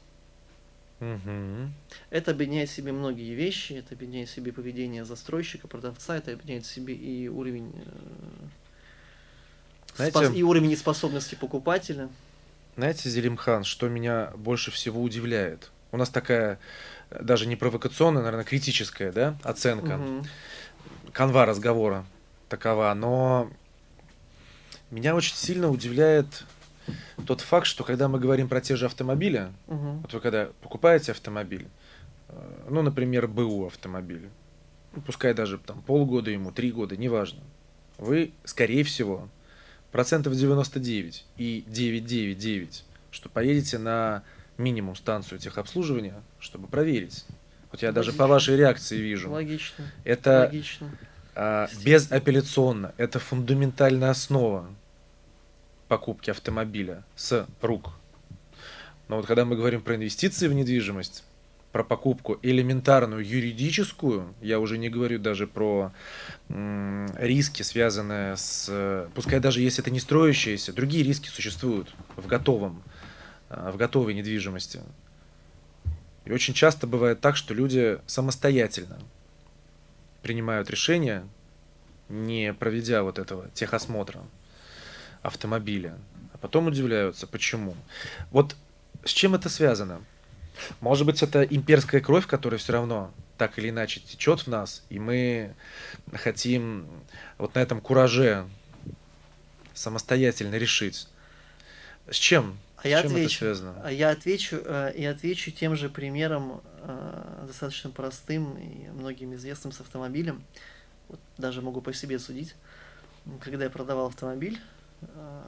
Угу. 0.99 1.71
Это 2.09 2.31
объединяет 2.31 2.69
в 2.69 2.73
себе 2.73 2.91
многие 2.91 3.35
вещи, 3.35 3.73
это 3.73 3.93
объединяет 3.93 4.29
в 4.29 4.31
себе 4.31 4.51
поведение 4.51 5.05
застройщика, 5.05 5.67
продавца, 5.67 6.17
это 6.17 6.31
объединяет 6.31 6.65
в 6.65 6.71
себе 6.71 6.95
и 6.95 7.27
уровень, 7.27 7.71
э, 7.75 8.45
Знаете, 9.95 10.17
спос- 10.17 10.35
и 10.35 10.41
уровень 10.41 10.75
способности 10.75 11.35
покупателя. 11.35 12.09
Знаете, 12.77 13.09
Зелимхан, 13.09 13.63
что 13.63 13.89
меня 13.89 14.31
больше 14.35 14.71
всего 14.71 15.01
удивляет? 15.03 15.71
У 15.91 15.97
нас 15.97 16.09
такая 16.09 16.59
даже 17.09 17.47
не 17.47 17.55
провокационная, 17.55 18.21
наверное, 18.21 18.45
критическая 18.45 19.11
да, 19.11 19.37
оценка, 19.43 19.97
угу. 19.97 20.25
канва 21.13 21.45
разговора 21.45 22.05
такова, 22.49 22.93
но 22.93 23.49
меня 24.91 25.15
очень 25.15 25.35
сильно 25.35 25.69
удивляет 25.69 26.45
тот 27.25 27.41
факт, 27.41 27.67
что 27.67 27.83
когда 27.83 28.07
мы 28.07 28.19
говорим 28.19 28.47
про 28.47 28.61
те 28.61 28.75
же 28.75 28.85
автомобили, 28.85 29.49
угу. 29.67 29.99
вот 30.01 30.13
вы 30.13 30.19
когда 30.19 30.49
покупаете 30.61 31.11
автомобиль, 31.11 31.67
э, 32.29 32.65
ну, 32.69 32.81
например, 32.81 33.27
БУ 33.27 33.67
автомобиль, 33.67 34.29
ну, 34.93 35.01
пускай 35.01 35.33
даже 35.33 35.57
там 35.57 35.81
полгода 35.81 36.31
ему, 36.31 36.51
три 36.51 36.71
года, 36.71 36.95
неважно, 36.95 37.41
вы, 37.97 38.31
скорее 38.45 38.83
всего, 38.83 39.27
процентов 39.91 40.33
99 40.33 41.25
и 41.37 41.63
999, 41.67 42.83
что 43.11 43.29
поедете 43.29 43.77
на 43.77 44.23
минимум 44.57 44.95
станцию 44.95 45.39
техобслуживания, 45.39 46.21
чтобы 46.39 46.67
проверить. 46.67 47.25
Вот 47.71 47.81
я 47.81 47.89
Логично. 47.89 47.93
даже 47.93 48.13
по 48.17 48.27
вашей 48.27 48.55
реакции 48.55 48.97
вижу. 48.97 49.29
Логично. 49.29 49.85
Это 50.03 50.47
Логично. 50.51 50.91
А, 51.35 51.67
безапелляционно. 51.83 52.93
Это 52.97 53.19
фундаментальная 53.19 54.09
основа 54.09 54.67
покупки 55.87 56.29
автомобиля 56.29 57.03
с 57.15 57.45
рук. 57.61 57.91
Но 59.07 59.17
вот 59.17 59.25
когда 59.25 59.45
мы 59.45 59.55
говорим 59.55 59.81
про 59.81 59.95
инвестиции 59.95 60.47
в 60.47 60.53
недвижимость, 60.53 61.23
про 61.71 61.83
покупку 61.83 62.39
элементарную 62.41 63.25
юридическую, 63.25 64.33
я 64.41 64.59
уже 64.59 64.77
не 64.77 64.89
говорю 64.89 65.19
даже 65.19 65.47
про 65.47 65.91
м, 66.49 67.07
риски, 67.17 67.61
связанные 67.61 68.35
с, 68.35 69.07
пускай 69.13 69.39
даже 69.39 69.61
если 69.61 69.83
это 69.83 69.91
не 69.91 69.99
строящиеся, 69.99 70.73
другие 70.73 71.03
риски 71.03 71.27
существуют 71.27 71.93
в 72.15 72.25
готовом, 72.25 72.81
в 73.49 73.77
готовой 73.77 74.13
недвижимости. 74.13 74.81
И 76.25 76.31
очень 76.31 76.53
часто 76.53 76.87
бывает 76.87 77.21
так, 77.21 77.37
что 77.37 77.53
люди 77.53 77.99
самостоятельно 78.05 78.99
принимают 80.21 80.69
решения, 80.69 81.25
не 82.09 82.53
проведя 82.53 83.03
вот 83.03 83.19
этого 83.19 83.49
техосмотра 83.53 84.21
автомобиля. 85.21 85.97
А 86.33 86.37
потом 86.37 86.67
удивляются, 86.67 87.27
почему. 87.27 87.75
Вот 88.31 88.55
с 89.05 89.11
чем 89.11 89.35
это 89.35 89.49
связано? 89.49 90.01
Может 90.81 91.05
быть, 91.05 91.23
это 91.23 91.43
имперская 91.43 92.01
кровь, 92.01 92.27
которая 92.27 92.59
все 92.59 92.73
равно 92.73 93.13
так 93.37 93.57
или 93.59 93.69
иначе 93.69 93.99
течет 93.99 94.41
в 94.41 94.47
нас, 94.47 94.83
и 94.89 94.99
мы 94.99 95.53
хотим 96.13 96.87
вот 97.37 97.55
на 97.55 97.59
этом 97.59 97.79
кураже 97.79 98.47
самостоятельно 99.73 100.55
решить. 100.55 101.07
С 102.09 102.15
чем? 102.15 102.57
А 102.77 102.87
я, 102.87 103.01
чем 103.01 103.11
отвечу, 103.11 103.45
это 103.45 103.55
связано? 103.55 103.81
а 103.83 103.91
я 103.91 104.09
отвечу, 104.11 104.61
э, 104.63 104.93
и 104.95 105.05
отвечу 105.05 105.51
тем 105.51 105.75
же 105.75 105.89
примером, 105.89 106.61
э, 106.83 107.43
достаточно 107.47 107.89
простым 107.89 108.57
и 108.57 108.89
многим 108.89 109.33
известным 109.33 109.71
с 109.71 109.81
автомобилем. 109.81 110.43
Вот 111.09 111.19
даже 111.37 111.61
могу 111.61 111.81
по 111.81 111.91
себе 111.93 112.19
судить. 112.19 112.55
Когда 113.41 113.65
я 113.65 113.69
продавал 113.69 114.07
автомобиль, 114.07 114.59
а, 115.01 115.43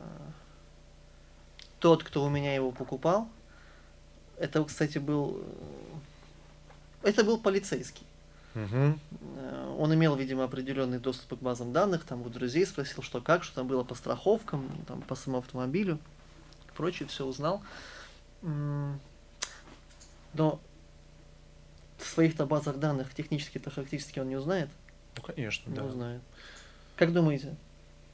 тот, 1.79 2.03
кто 2.03 2.25
у 2.25 2.29
меня 2.29 2.53
его 2.53 2.71
покупал, 2.71 3.29
это, 4.37 4.63
кстати, 4.63 4.97
был 4.97 5.41
это 7.03 7.23
был 7.23 7.37
полицейский. 7.39 8.05
Угу. 8.55 8.99
Он 9.77 9.93
имел, 9.93 10.15
видимо, 10.15 10.43
определенный 10.43 10.99
доступ 10.99 11.39
к 11.39 11.41
базам 11.41 11.71
данных, 11.71 12.03
там 12.03 12.21
у 12.23 12.29
друзей 12.29 12.65
спросил, 12.65 13.03
что 13.03 13.21
как, 13.21 13.43
что 13.43 13.55
там 13.55 13.67
было 13.67 13.83
по 13.83 13.95
страховкам, 13.95 14.69
там 14.87 15.01
по 15.01 15.15
самому 15.15 15.39
автомобилю, 15.39 15.99
прочее, 16.79 17.09
все 17.09 17.25
узнал. 17.25 17.61
Но 18.41 18.97
в 21.97 22.05
своих-то 22.05 22.45
базах 22.45 22.77
данных 22.77 23.13
технически-то 23.13 23.69
характеристики 23.69 24.19
он 24.19 24.29
не 24.29 24.37
узнает. 24.37 24.69
Ну, 25.17 25.23
конечно, 25.23 25.69
не 25.69 25.75
да. 25.75 25.83
узнает. 25.83 26.21
Как 26.95 27.11
думаете, 27.11 27.57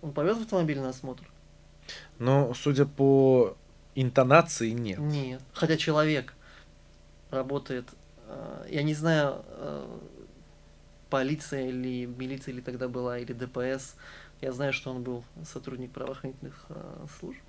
он 0.01 0.13
повез 0.13 0.37
автомобиль 0.37 0.79
на 0.79 0.89
осмотр? 0.89 1.29
Ну, 2.17 2.55
судя 2.55 2.85
по 2.85 3.55
интонации, 3.93 4.71
нет. 4.71 4.97
Нет. 4.97 5.41
Хотя 5.53 5.77
человек 5.77 6.33
работает, 7.29 7.85
э, 8.27 8.67
я 8.71 8.81
не 8.81 8.95
знаю, 8.95 9.43
э, 9.47 9.97
полиция 11.11 11.67
или 11.67 12.07
милиция 12.07 12.53
или 12.53 12.61
тогда 12.61 12.87
была, 12.87 13.19
или 13.19 13.33
ДПС. 13.33 13.95
Я 14.41 14.51
знаю, 14.51 14.73
что 14.73 14.89
он 14.89 15.03
был 15.03 15.23
сотрудник 15.43 15.91
правоохранительных 15.91 16.65
э, 16.69 17.05
служб. 17.19 17.39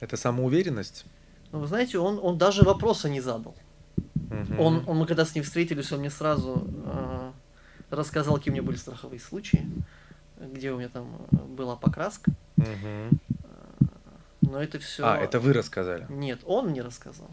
Это 0.00 0.16
самоуверенность? 0.16 1.04
Ну, 1.52 1.60
вы 1.60 1.66
знаете, 1.66 1.98
он, 1.98 2.18
он 2.22 2.38
даже 2.38 2.62
вопроса 2.62 3.08
не 3.08 3.20
задал. 3.20 3.56
Угу. 3.96 4.62
Он, 4.62 4.84
он, 4.86 4.96
мы 4.98 5.06
когда 5.06 5.24
с 5.24 5.34
ним 5.34 5.44
встретились, 5.44 5.90
он 5.92 6.00
мне 6.00 6.10
сразу 6.10 6.68
рассказал, 7.90 8.36
какие 8.36 8.52
у 8.52 8.54
меня 8.54 8.62
были 8.62 8.76
страховые 8.76 9.20
случаи, 9.20 9.66
где 10.38 10.72
у 10.72 10.78
меня 10.78 10.88
там 10.88 11.26
э, 11.30 11.36
была 11.36 11.76
покраска. 11.76 12.30
Угу. 12.56 13.18
Но 14.42 14.62
это 14.62 14.78
все. 14.78 15.04
А, 15.04 15.16
это 15.16 15.40
вы 15.40 15.52
рассказали? 15.52 16.06
Нет, 16.08 16.40
он 16.44 16.68
мне 16.68 16.82
рассказал. 16.82 17.28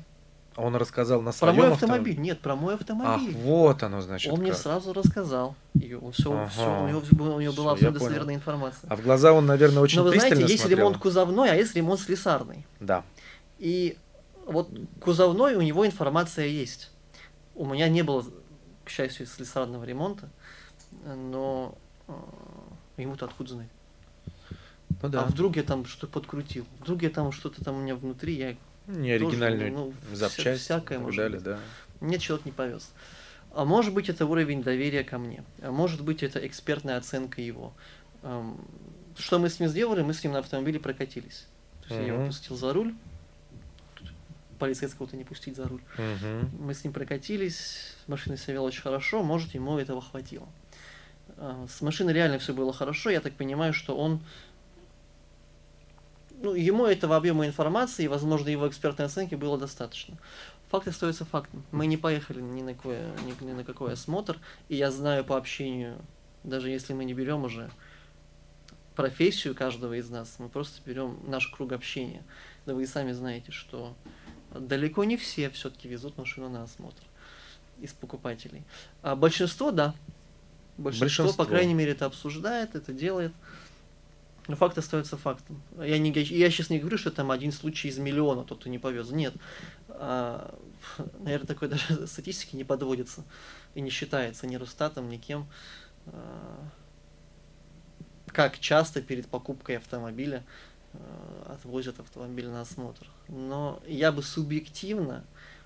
Он 0.55 0.75
рассказал 0.75 1.21
на 1.21 1.31
своем 1.31 1.55
Про 1.55 1.63
мой 1.63 1.73
автомобиль. 1.73 2.11
автомобиль. 2.11 2.21
Нет, 2.21 2.39
про 2.39 2.55
мой 2.55 2.75
автомобиль. 2.75 3.35
Ах, 3.35 3.43
вот 3.43 3.83
оно, 3.83 4.01
значит. 4.01 4.31
Он 4.31 4.37
как. 4.37 4.43
мне 4.45 4.53
сразу 4.53 4.93
рассказал. 4.93 5.55
И 5.73 5.93
он 5.93 6.11
все, 6.13 6.31
ага. 6.31 6.47
все, 6.47 6.83
у 6.83 6.87
него, 6.87 7.35
у 7.35 7.41
него 7.41 7.53
была 7.53 7.73
абсолютно 7.73 7.99
достоверная 7.99 8.35
информация. 8.35 8.89
А 8.89 8.95
в 8.95 9.01
глаза 9.01 9.33
он, 9.33 9.45
наверное, 9.45 9.83
очень 9.83 9.97
Но 9.99 10.05
вы 10.05 10.17
знаете, 10.17 10.41
есть 10.41 10.61
смотрел. 10.61 10.79
ремонт 10.79 10.97
кузовной, 10.97 11.51
а 11.51 11.55
есть 11.55 11.75
ремонт 11.75 11.99
слесарный. 11.99 12.65
Да. 12.79 13.03
И 13.59 13.97
вот 14.45 14.69
кузовной 15.01 15.55
у 15.55 15.61
него 15.61 15.85
информация 15.85 16.47
есть. 16.47 16.91
У 17.53 17.65
меня 17.65 17.89
не 17.89 18.01
было, 18.01 18.23
к 18.85 18.89
счастью, 18.89 19.25
слесарного 19.25 19.83
ремонта 19.83 20.29
но 21.03 21.77
э, 22.07 22.13
ему-то 22.97 23.25
откуда 23.25 23.53
знать? 23.53 23.69
Ну 25.01 25.09
да. 25.09 25.23
А 25.23 25.25
вдруг 25.25 25.55
я 25.55 25.63
там 25.63 25.85
что 25.85 26.07
подкрутил? 26.07 26.65
Вдруг 26.79 27.01
я 27.01 27.09
там 27.09 27.31
что-то 27.31 27.63
там 27.63 27.75
у 27.75 27.81
меня 27.81 27.95
внутри, 27.95 28.35
я 28.35 28.55
не 28.87 29.11
оригинальную 29.11 29.71
ну, 29.71 29.93
запчасть 30.13 30.63
всякое 30.63 30.99
и 30.99 31.03
так 31.03 31.15
далее, 31.15 31.39
да. 31.39 31.59
Нет, 32.01 32.21
человек 32.21 32.45
не 32.45 32.51
повез. 32.51 32.91
А 33.53 33.63
может 33.65 33.93
быть, 33.93 34.09
это 34.09 34.25
уровень 34.25 34.61
доверия 34.63 35.03
ко 35.03 35.17
мне. 35.17 35.43
А 35.61 35.71
может 35.71 36.01
быть, 36.01 36.23
это 36.23 36.45
экспертная 36.45 36.97
оценка 36.97 37.41
его. 37.41 37.73
Что 39.17 39.39
мы 39.39 39.49
с 39.49 39.59
ним 39.59 39.69
сделали? 39.69 40.01
Мы 40.01 40.13
с 40.13 40.23
ним 40.23 40.33
на 40.33 40.39
автомобиле 40.39 40.79
прокатились. 40.79 41.47
То 41.87 41.93
есть 41.93 42.01
uh-huh. 42.01 42.07
я 42.07 42.13
его 42.15 42.25
пустил 42.27 42.57
за 42.57 42.73
руль. 42.73 42.93
Полицейского-то 44.59 45.15
не 45.15 45.23
пустить 45.23 45.55
за 45.55 45.67
руль. 45.67 45.81
Uh-huh. 45.97 46.49
Мы 46.59 46.73
с 46.73 46.83
ним 46.83 46.91
прокатились, 46.91 47.95
машина 48.07 48.37
себя 48.37 48.55
вела 48.55 48.65
очень 48.65 48.81
хорошо, 48.81 49.21
может, 49.23 49.53
ему 49.53 49.77
этого 49.77 50.01
хватило. 50.01 50.47
А, 51.37 51.65
с 51.69 51.81
машиной 51.81 52.13
реально 52.13 52.39
все 52.39 52.53
было 52.53 52.73
хорошо. 52.73 53.09
Я 53.09 53.21
так 53.21 53.33
понимаю, 53.33 53.73
что 53.73 53.97
он 53.97 54.21
ну, 56.45 56.53
ему 56.53 56.86
этого 56.86 57.15
объема 57.15 57.47
информации, 57.47 58.05
возможно, 58.05 58.49
его 58.49 58.67
экспертной 58.67 59.08
оценки 59.08 59.34
было 59.34 59.58
достаточно. 59.58 60.15
Факт 60.69 60.88
остается 60.88 61.25
фактом. 61.25 61.63
Мы 61.71 61.88
не 61.88 61.97
поехали 61.97 62.39
ни 62.39 62.62
на, 62.62 62.75
какой, 62.75 62.97
ни, 63.25 63.43
ни 63.43 63.51
на 63.51 63.63
какой 63.63 63.93
осмотр, 63.93 64.38
и 64.69 64.75
я 64.75 64.91
знаю 64.91 65.25
по 65.25 65.38
общению, 65.38 65.97
даже 66.43 66.69
если 66.69 66.93
мы 66.93 67.03
не 67.03 67.13
берем 67.13 67.43
уже 67.43 67.71
профессию 68.95 69.55
каждого 69.55 69.97
из 69.97 70.10
нас, 70.10 70.36
мы 70.38 70.47
просто 70.47 70.79
берем 70.86 71.19
наш 71.27 71.47
круг 71.47 71.71
общения. 71.71 72.23
Да 72.67 72.75
вы 72.75 72.84
и 72.84 72.86
сами 72.86 73.12
знаете, 73.12 73.51
что 73.51 73.95
далеко 74.51 75.03
не 75.03 75.17
все 75.17 75.49
все-таки 75.49 75.88
везут 75.88 76.15
машину 76.17 76.49
на 76.49 76.63
осмотр 76.63 77.01
из 77.81 77.91
покупателей. 77.91 78.63
А 79.01 79.15
большинство, 79.15 79.71
да, 79.71 79.95
Большинство, 80.77 81.23
Большинство, 81.23 81.43
по 81.43 81.49
крайней 81.49 81.73
мере, 81.73 81.93
это 81.93 82.05
обсуждает, 82.05 82.75
это 82.75 82.91
делает. 82.91 83.31
Но 84.47 84.55
факт 84.55 84.77
остается 84.77 85.17
фактом. 85.17 85.62
Я, 85.79 85.97
не, 85.97 86.12
я 86.12 86.49
сейчас 86.49 86.69
не 86.69 86.79
говорю, 86.79 86.97
что 86.97 87.12
там 87.12 87.31
один 87.31 87.51
случай 87.51 87.88
из 87.88 87.97
миллиона, 87.97 88.43
тот, 88.43 88.60
кто 88.60 88.69
не 88.69 88.77
повез. 88.77 89.10
Нет. 89.10 89.34
А, 89.89 90.55
наверное, 91.19 91.47
такой 91.47 91.69
даже 91.69 92.08
статистики 92.08 92.55
не 92.55 92.63
подводится 92.63 93.23
и 93.73 93.81
не 93.81 93.89
считается 93.89 94.45
ни 94.47 94.55
Росстатом, 94.55 95.10
ни 95.10 95.17
кем. 95.17 95.47
А, 96.08 96.69
как 98.27 98.60
часто 98.60 99.01
перед 99.01 99.27
покупкой 99.27 99.77
автомобиля 99.77 100.43
а, 100.93 101.55
отвозят 101.55 101.99
автомобиль 101.99 102.47
на 102.47 102.62
осмотр. 102.62 103.08
Но 103.27 103.81
я 103.88 104.12
бы 104.12 104.21
субъективно 104.21 105.25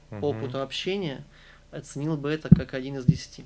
по 0.09 0.27
опыту 0.27 0.61
общения 0.61 1.23
оценил 1.71 2.17
бы 2.17 2.31
это 2.31 2.49
как 2.49 2.73
один 2.73 2.97
из 2.97 3.05
десяти. 3.05 3.45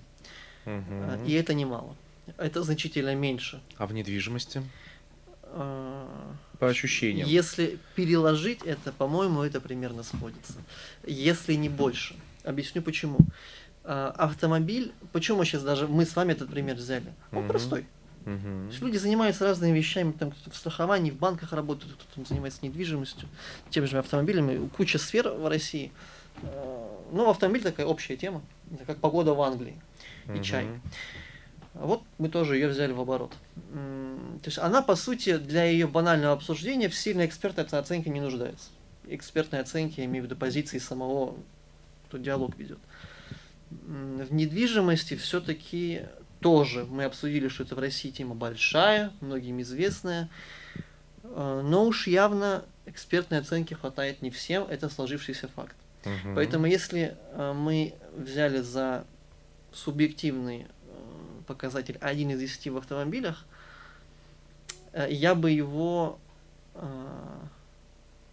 Uh-huh. 0.65 1.28
И 1.28 1.34
это 1.34 1.54
немало. 1.54 1.96
Это 2.38 2.63
значительно 2.63 3.13
меньше. 3.15 3.62
А 3.78 3.86
в 3.86 3.93
недвижимости? 3.93 4.63
А, 5.56 6.36
по 6.60 6.68
ощущениям. 6.68 7.28
Если 7.28 7.78
переложить 7.96 8.63
это, 8.63 8.92
по-моему, 8.92 9.44
это 9.44 9.62
примерно 9.62 10.04
сходится. 10.04 10.54
Если 11.06 11.54
не 11.54 11.70
больше. 11.70 12.16
Объясню 12.44 12.82
почему. 12.82 13.20
А, 13.84 14.13
автомобиль, 14.18 14.92
почему 15.12 15.39
мы 15.39 15.46
сейчас 15.46 15.63
даже, 15.63 15.88
мы 15.88 16.06
с 16.06 16.16
вами 16.16 16.32
этот 16.32 16.50
пример 16.50 16.76
взяли? 16.76 17.13
Он 17.32 17.39
угу. 17.39 17.50
простой. 17.50 17.86
Угу. 18.26 18.86
люди 18.86 18.96
занимаются 18.96 19.44
разными 19.44 19.78
вещами, 19.78 20.13
там 20.13 20.32
кто-то 20.32 20.52
в 20.52 20.56
страховании, 20.56 21.12
в 21.12 21.18
банках 21.18 21.52
работает, 21.52 21.92
кто-то 21.94 22.26
занимается 22.26 22.60
недвижимостью, 22.62 23.28
теми 23.70 23.86
же 23.86 23.98
автомобилями, 23.98 24.70
куча 24.70 24.98
сфер 24.98 25.28
в 25.30 25.46
России. 25.48 25.92
А, 26.42 27.02
ну, 27.12 27.30
автомобиль 27.30 27.62
такая 27.62 27.86
общая 27.86 28.16
тема, 28.16 28.42
это 28.74 28.86
как 28.86 29.00
погода 29.00 29.34
в 29.34 29.42
Англии 29.42 29.76
и 30.28 30.32
угу. 30.32 30.44
чай. 30.44 30.68
Вот 31.73 32.03
мы 32.17 32.29
тоже 32.29 32.55
ее 32.55 32.67
взяли 32.67 32.91
в 32.91 32.99
оборот. 32.99 33.33
То 33.71 34.45
есть 34.45 34.59
она, 34.59 34.81
по 34.81 34.95
сути, 34.95 35.38
для 35.38 35.65
ее 35.65 35.88
банального 35.88 36.33
обсуждения 36.33 36.89
в 36.89 36.95
сильной 36.95 37.25
экспертной 37.25 37.65
оценке 37.65 38.09
не 38.09 38.21
нуждается. 38.21 38.69
Экспертной 39.07 39.59
оценки, 39.59 39.99
я 39.99 40.05
имею 40.05 40.23
в 40.23 40.27
виду 40.27 40.36
позиции 40.36 40.77
самого, 40.77 41.36
кто 42.07 42.17
диалог 42.17 42.57
ведет. 42.57 42.79
В 43.71 44.33
недвижимости 44.33 45.15
все-таки 45.15 46.03
тоже 46.39 46.86
мы 46.86 47.05
обсудили, 47.05 47.47
что 47.47 47.63
это 47.63 47.75
в 47.75 47.79
России 47.79 48.12
тема 48.12 48.36
большая, 48.36 49.12
многим 49.21 49.62
известная, 49.62 50.29
э, 51.23 51.62
но 51.63 51.86
уж 51.86 52.07
явно 52.07 52.65
экспертной 52.86 53.39
оценки 53.39 53.73
хватает 53.73 54.21
не 54.21 54.29
всем, 54.29 54.63
это 54.63 54.89
сложившийся 54.89 55.47
факт. 55.47 55.75
Угу. 56.05 56.36
Поэтому 56.36 56.65
если 56.65 57.17
э, 57.31 57.53
мы 57.53 57.93
взяли 58.15 58.59
за 58.59 59.05
субъективный 59.71 60.67
показатель 61.45 61.97
1 61.99 62.32
из 62.32 62.39
10 62.39 62.67
в 62.69 62.77
автомобилях, 62.77 63.45
э, 64.93 65.08
я 65.12 65.36
бы 65.36 65.51
его 65.51 66.19
э, 66.75 67.39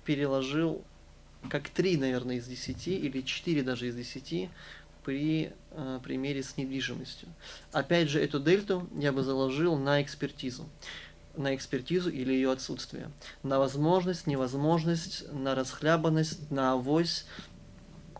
переложил 0.04 0.84
как 1.48 1.68
3, 1.70 1.96
наверное, 1.96 2.36
из 2.36 2.46
10 2.46 2.88
или 2.88 3.22
4 3.22 3.62
даже 3.62 3.88
из 3.88 3.96
10 3.96 4.50
при 5.04 5.52
э, 5.70 6.00
примере 6.02 6.42
с 6.42 6.56
недвижимостью. 6.56 7.28
Опять 7.72 8.08
же, 8.08 8.22
эту 8.22 8.38
дельту 8.40 8.88
я 8.96 9.12
бы 9.12 9.22
заложил 9.22 9.76
на 9.76 10.02
экспертизу 10.02 10.68
на 11.36 11.54
экспертизу 11.54 12.10
или 12.10 12.32
ее 12.32 12.50
отсутствие, 12.52 13.10
на 13.42 13.58
возможность, 13.58 14.26
невозможность, 14.26 15.24
на 15.32 15.54
расхлябанность, 15.54 16.50
на 16.50 16.72
авось. 16.72 17.24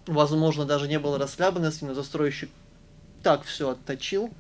Возможно, 0.07 0.65
даже 0.65 0.89
не 0.89 0.99
было 0.99 1.19
расхлябанности, 1.19 1.85
но 1.85 1.95
застройщик 1.95 2.51
так 3.23 3.43
все 3.45 3.71
отточил, 3.71 4.33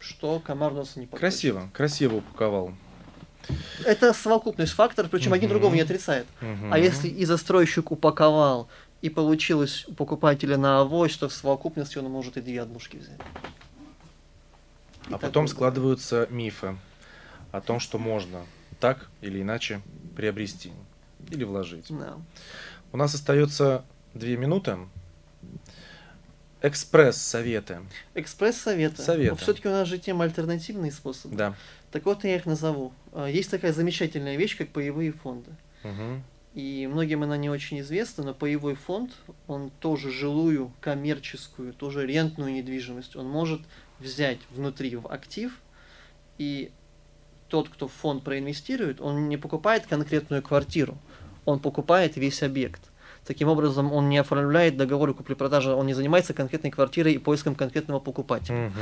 что 0.00 0.40
комар 0.40 0.72
носа 0.72 0.98
не 0.98 1.06
подходит. 1.06 1.20
Красиво, 1.20 1.70
красиво 1.72 2.16
упаковал. 2.16 2.72
Это 3.84 4.12
совокупность 4.12 4.72
факторов, 4.72 5.10
причем 5.10 5.28
угу. 5.28 5.36
один 5.36 5.48
другого 5.48 5.74
не 5.74 5.80
отрицает. 5.80 6.26
Угу. 6.40 6.72
А 6.72 6.78
если 6.78 7.08
и 7.08 7.24
застройщик 7.24 7.90
упаковал, 7.90 8.68
и 9.02 9.08
получилось 9.08 9.86
у 9.88 9.94
покупателя 9.94 10.56
на 10.56 10.80
авось, 10.80 11.12
что 11.12 11.28
в 11.28 11.32
совокупности 11.32 11.98
он 11.98 12.10
может 12.10 12.36
и 12.36 12.40
две 12.40 12.60
однушки 12.60 12.96
взять. 12.98 13.20
И 15.08 15.14
а 15.14 15.18
потом 15.18 15.44
будет. 15.44 15.54
складываются 15.54 16.26
мифы 16.30 16.76
о 17.50 17.60
том, 17.60 17.80
что 17.80 17.98
можно 17.98 18.44
так 18.78 19.08
или 19.20 19.40
иначе 19.40 19.80
приобрести 20.16 20.72
или 21.30 21.44
вложить. 21.44 21.86
Да. 21.88 22.16
У 22.92 22.96
нас 22.96 23.14
остается 23.14 23.84
две 24.14 24.36
минуты. 24.36 24.78
Экспресс-советы. 26.62 27.78
Экспресс-советы. 28.14 29.02
Советы. 29.02 29.36
Все-таки 29.36 29.68
у 29.68 29.72
нас 29.72 29.88
же 29.88 29.98
тема 29.98 30.24
альтернативные 30.24 30.92
способы. 30.92 31.36
Да. 31.36 31.54
Так 31.90 32.04
вот 32.04 32.24
я 32.24 32.36
их 32.36 32.46
назову. 32.46 32.92
А, 33.12 33.26
есть 33.26 33.50
такая 33.50 33.72
замечательная 33.72 34.36
вещь, 34.36 34.56
как 34.56 34.68
паевые 34.68 35.12
фонды. 35.12 35.50
Угу. 35.84 36.22
И 36.54 36.88
многим 36.90 37.22
она 37.22 37.36
не 37.36 37.48
очень 37.48 37.80
известна, 37.80 38.24
но 38.24 38.34
паевой 38.34 38.74
фонд, 38.74 39.12
он 39.46 39.70
тоже 39.80 40.10
жилую, 40.10 40.72
коммерческую, 40.80 41.72
тоже 41.72 42.06
рентную 42.06 42.52
недвижимость, 42.52 43.14
он 43.14 43.28
может 43.28 43.60
взять 44.00 44.38
внутри 44.50 44.96
в 44.96 45.06
актив, 45.06 45.56
и 46.38 46.72
тот, 47.48 47.68
кто 47.68 47.86
в 47.86 47.92
фонд 47.92 48.24
проинвестирует, 48.24 49.00
он 49.00 49.28
не 49.28 49.36
покупает 49.36 49.86
конкретную 49.86 50.42
квартиру, 50.42 50.98
он 51.44 51.60
покупает 51.60 52.16
весь 52.16 52.42
объект. 52.42 52.89
Таким 53.26 53.48
образом, 53.48 53.92
он 53.92 54.08
не 54.08 54.18
оформляет 54.18 54.76
договоры 54.76 55.14
купли-продажи, 55.14 55.72
он 55.72 55.86
не 55.86 55.94
занимается 55.94 56.32
конкретной 56.34 56.70
квартирой 56.70 57.12
и 57.12 57.18
поиском 57.18 57.54
конкретного 57.54 58.00
покупателя. 58.00 58.72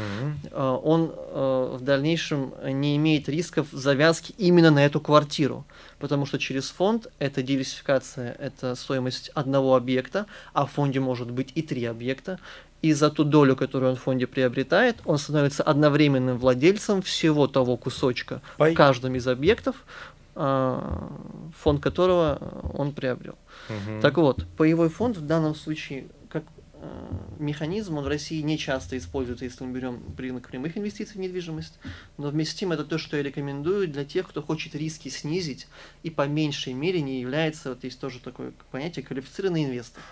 Uh-huh. 0.52 0.80
Он 0.84 1.12
э, 1.12 1.76
в 1.78 1.82
дальнейшем 1.82 2.54
не 2.64 2.96
имеет 2.96 3.28
рисков 3.28 3.66
завязки 3.72 4.34
именно 4.38 4.70
на 4.70 4.84
эту 4.84 5.00
квартиру, 5.00 5.64
потому 5.98 6.24
что 6.24 6.38
через 6.38 6.70
фонд 6.70 7.08
это 7.18 7.42
диверсификация, 7.42 8.36
это 8.38 8.74
стоимость 8.74 9.30
одного 9.34 9.74
объекта, 9.76 10.26
а 10.52 10.66
в 10.66 10.70
фонде 10.72 11.00
может 11.00 11.30
быть 11.30 11.52
и 11.54 11.62
три 11.62 11.84
объекта, 11.84 12.38
и 12.82 12.92
за 12.92 13.10
ту 13.10 13.24
долю, 13.24 13.56
которую 13.56 13.92
он 13.92 13.96
в 13.96 14.00
фонде 14.00 14.26
приобретает, 14.26 14.96
он 15.04 15.18
становится 15.18 15.62
одновременным 15.62 16.38
владельцем 16.38 17.02
всего 17.02 17.46
того 17.48 17.76
кусочка 17.76 18.40
Пай. 18.56 18.72
в 18.72 18.76
каждом 18.76 19.16
из 19.16 19.26
объектов, 19.26 19.76
а, 19.76 20.17
фонд 20.38 21.82
которого 21.82 22.70
он 22.74 22.92
приобрел. 22.92 23.34
Угу. 23.68 24.00
Так 24.00 24.16
вот, 24.18 24.46
паевой 24.56 24.88
фонд 24.88 25.16
в 25.16 25.26
данном 25.26 25.56
случае 25.56 26.06
как 26.30 26.44
э, 26.74 27.08
механизм, 27.40 27.98
он 27.98 28.04
в 28.04 28.08
России 28.08 28.40
не 28.42 28.56
часто 28.56 28.96
используется, 28.96 29.44
если 29.44 29.64
мы 29.64 29.72
берем 29.72 30.00
рынок 30.16 30.48
прямых 30.48 30.78
инвестиций 30.78 31.16
в 31.16 31.18
недвижимость, 31.18 31.80
но 32.18 32.28
вместе 32.28 32.54
с 32.54 32.56
тем 32.56 32.70
это 32.70 32.84
то, 32.84 32.98
что 32.98 33.16
я 33.16 33.24
рекомендую 33.24 33.88
для 33.88 34.04
тех, 34.04 34.28
кто 34.28 34.42
хочет 34.42 34.76
риски 34.76 35.08
снизить 35.08 35.66
и 36.04 36.10
по 36.10 36.28
меньшей 36.28 36.72
мере 36.72 37.00
не 37.00 37.20
является, 37.20 37.70
вот 37.70 37.82
есть 37.82 37.98
тоже 37.98 38.20
такое 38.20 38.52
понятие, 38.70 39.04
квалифицированный 39.04 39.64
инвестор. 39.64 40.02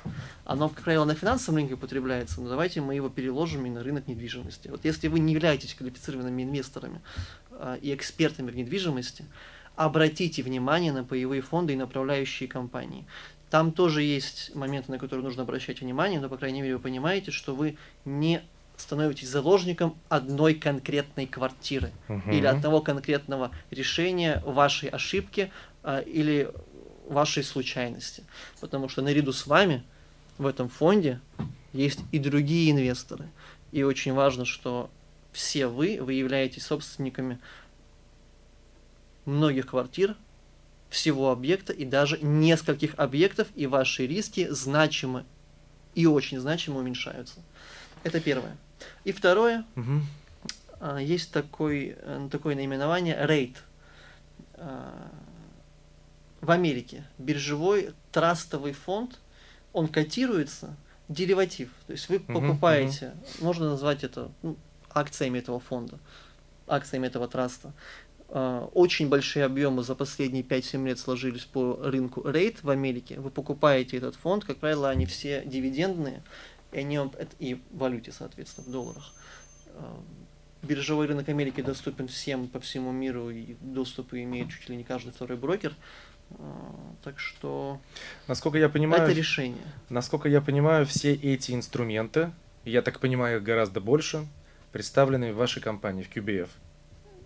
Оно, 0.45 0.69
как 0.69 0.83
правило, 0.83 1.05
на 1.05 1.15
финансовом 1.15 1.59
рынке 1.59 1.75
употребляется, 1.75 2.41
но 2.41 2.49
давайте 2.49 2.81
мы 2.81 2.97
его 2.97 3.09
переложим 3.11 3.65
и 3.67 3.71
на 3.71 3.85
рынок 3.85 4.09
недвижимости. 4.09 4.69
Вот 4.69 4.85
если 4.85 5.07
вы 5.07 5.21
не 5.21 5.35
являетесь 5.35 5.75
квалифицированными 5.75 6.43
инвесторами 6.43 7.01
э, 7.51 7.79
и 7.81 7.95
экспертами 7.95 8.51
в 8.51 8.57
недвижимости, 8.57 9.25
обратите 9.77 10.43
внимание 10.43 10.93
на 10.93 11.05
паевые 11.05 11.43
фонды 11.43 11.75
и 11.75 11.77
направляющие 11.77 12.49
компании. 12.49 13.07
Там 13.51 13.73
тоже 13.73 14.03
есть 14.03 14.55
моменты, 14.55 14.91
на 14.91 14.99
которые 14.99 15.25
нужно 15.25 15.43
обращать 15.43 15.81
внимание, 15.81 16.19
но, 16.19 16.29
по 16.29 16.37
крайней 16.37 16.63
мере, 16.63 16.77
вы 16.77 16.83
понимаете, 16.83 17.31
что 17.31 17.55
вы 17.55 17.77
не 18.05 18.43
становитесь 18.77 19.29
заложником 19.29 19.97
одной 20.09 20.55
конкретной 20.55 21.27
квартиры 21.27 21.93
угу. 22.09 22.31
или 22.31 22.47
одного 22.47 22.81
конкретного 22.81 23.51
решения 23.71 24.43
вашей 24.45 24.89
ошибки 24.89 25.51
а, 25.83 26.01
или 26.01 26.51
вашей 27.09 27.45
случайности. 27.45 28.25
Потому 28.61 28.89
что 28.89 29.01
наряду 29.03 29.33
с 29.33 29.47
вами 29.47 29.83
в 30.39 30.47
этом 30.47 30.69
фонде 30.69 31.21
есть 31.73 32.01
и 32.13 32.19
другие 32.19 32.71
инвесторы. 32.71 33.29
И 33.73 33.83
очень 33.83 34.13
важно, 34.13 34.45
что 34.45 34.91
все 35.33 35.67
вы, 35.67 35.99
вы 36.01 36.15
являетесь 36.15 36.65
собственниками 36.65 37.39
многих 39.27 39.67
квартир, 39.69 40.17
всего 40.89 41.31
объекта 41.31 41.73
и 41.73 41.85
даже 41.85 42.19
нескольких 42.19 42.95
объектов, 42.97 43.49
и 43.55 43.67
ваши 43.67 44.07
риски 44.07 44.49
значимы 44.51 45.25
и 45.95 46.07
очень 46.07 46.39
значимо 46.39 46.79
уменьшаются. 46.79 47.41
Это 48.05 48.21
первое. 48.21 48.57
И 49.05 49.13
второе, 49.13 49.65
угу. 49.75 50.99
есть 50.99 51.33
такой, 51.33 51.97
э, 51.99 52.29
такое 52.31 52.55
наименование 52.55 53.17
RATE. 53.17 53.57
А, 54.55 55.11
в 56.41 56.51
Америке 56.51 57.05
биржевой 57.19 57.95
трастовый 58.13 58.73
фонд, 58.73 59.19
он 59.73 59.89
котируется, 59.89 60.77
дериватив. 61.09 61.71
То 61.87 61.93
есть 61.93 62.09
вы 62.09 62.21
покупаете, 62.21 63.09
угу. 63.09 63.47
можно 63.47 63.71
назвать 63.71 64.05
это 64.05 64.31
ну, 64.43 64.57
акциями 64.91 65.39
этого 65.39 65.61
фонда, 65.61 65.99
акциями 66.67 67.07
этого 67.07 67.27
траста. 67.27 67.73
А, 68.29 68.69
очень 68.75 69.09
большие 69.09 69.45
объемы 69.45 69.83
за 69.83 69.95
последние 69.95 70.43
5-7 70.43 70.87
лет 70.87 70.99
сложились 70.99 71.45
по 71.45 71.79
рынку 71.83 72.29
рейд 72.29 72.63
в 72.63 72.71
Америке. 72.71 73.21
Вы 73.21 73.31
покупаете 73.31 73.97
этот 73.99 74.17
фонд, 74.17 74.45
как 74.45 74.59
правило, 74.59 74.91
они 74.91 75.07
все 75.07 75.43
дивидендные, 75.45 76.23
и 76.73 76.79
они 76.79 76.99
и 77.39 77.55
в 77.55 77.61
валюте, 77.73 78.13
соответственно, 78.13 78.67
в 78.67 78.71
долларах. 78.71 79.13
А, 79.75 80.01
биржевой 80.63 81.07
рынок 81.07 81.29
Америки 81.29 81.61
доступен 81.61 82.09
всем 82.09 82.49
по 82.49 82.59
всему 82.61 82.91
миру, 82.91 83.31
и 83.31 83.55
доступы 83.61 84.23
имеет 84.23 84.51
чуть 84.51 84.69
ли 84.69 84.77
не 84.77 84.85
каждый 84.85 85.13
второй 85.13 85.39
брокер. 85.39 85.75
А, 86.33 86.95
так 87.05 87.21
что 87.21 87.81
насколько 88.27 88.59
я 88.59 88.69
понимаю, 88.69 89.05
это 89.05 89.13
решение. 89.13 89.63
Насколько 89.89 90.29
я 90.29 90.41
понимаю, 90.41 90.85
все 90.85 91.15
эти 91.15 91.53
инструменты, 91.53 92.33
я 92.65 92.83
так 92.83 92.99
понимаю, 92.99 93.39
их 93.39 93.45
гораздо 93.45 93.81
больше, 93.81 94.27
представлены 94.73 95.33
в 95.33 95.37
вашей 95.37 95.63
компании, 95.63 96.03
в 96.03 96.15
QBF. 96.15 96.49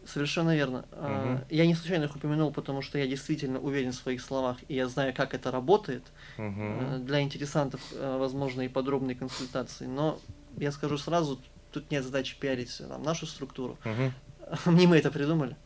Совершенно 0.06 0.54
верно. 0.56 0.84
Угу. 0.92 1.44
Я 1.50 1.66
не 1.66 1.74
случайно 1.74 2.04
их 2.04 2.16
упомянул, 2.16 2.52
потому 2.52 2.82
что 2.82 2.98
я 2.98 3.06
действительно 3.06 3.60
уверен 3.60 3.92
в 3.92 3.96
своих 3.96 4.22
словах, 4.22 4.56
и 4.68 4.74
я 4.74 4.88
знаю, 4.88 5.14
как 5.14 5.34
это 5.34 5.50
работает. 5.50 6.02
Угу. 6.38 7.04
Для 7.04 7.20
интересантов, 7.20 7.80
э, 7.92 8.16
возможно, 8.18 8.62
и 8.62 8.68
подробные 8.68 9.14
консультации. 9.14 9.86
Но 9.86 10.18
я 10.56 10.72
скажу 10.72 10.98
сразу, 10.98 11.40
тут 11.70 11.90
нет 11.90 12.04
задачи 12.04 12.36
пиарить 12.38 12.76
там, 12.78 13.02
нашу 13.02 13.26
структуру. 13.26 13.78
Угу. 13.84 14.70
Не 14.76 14.86
мы 14.86 14.96
это 14.98 15.10
придумали. 15.10 15.56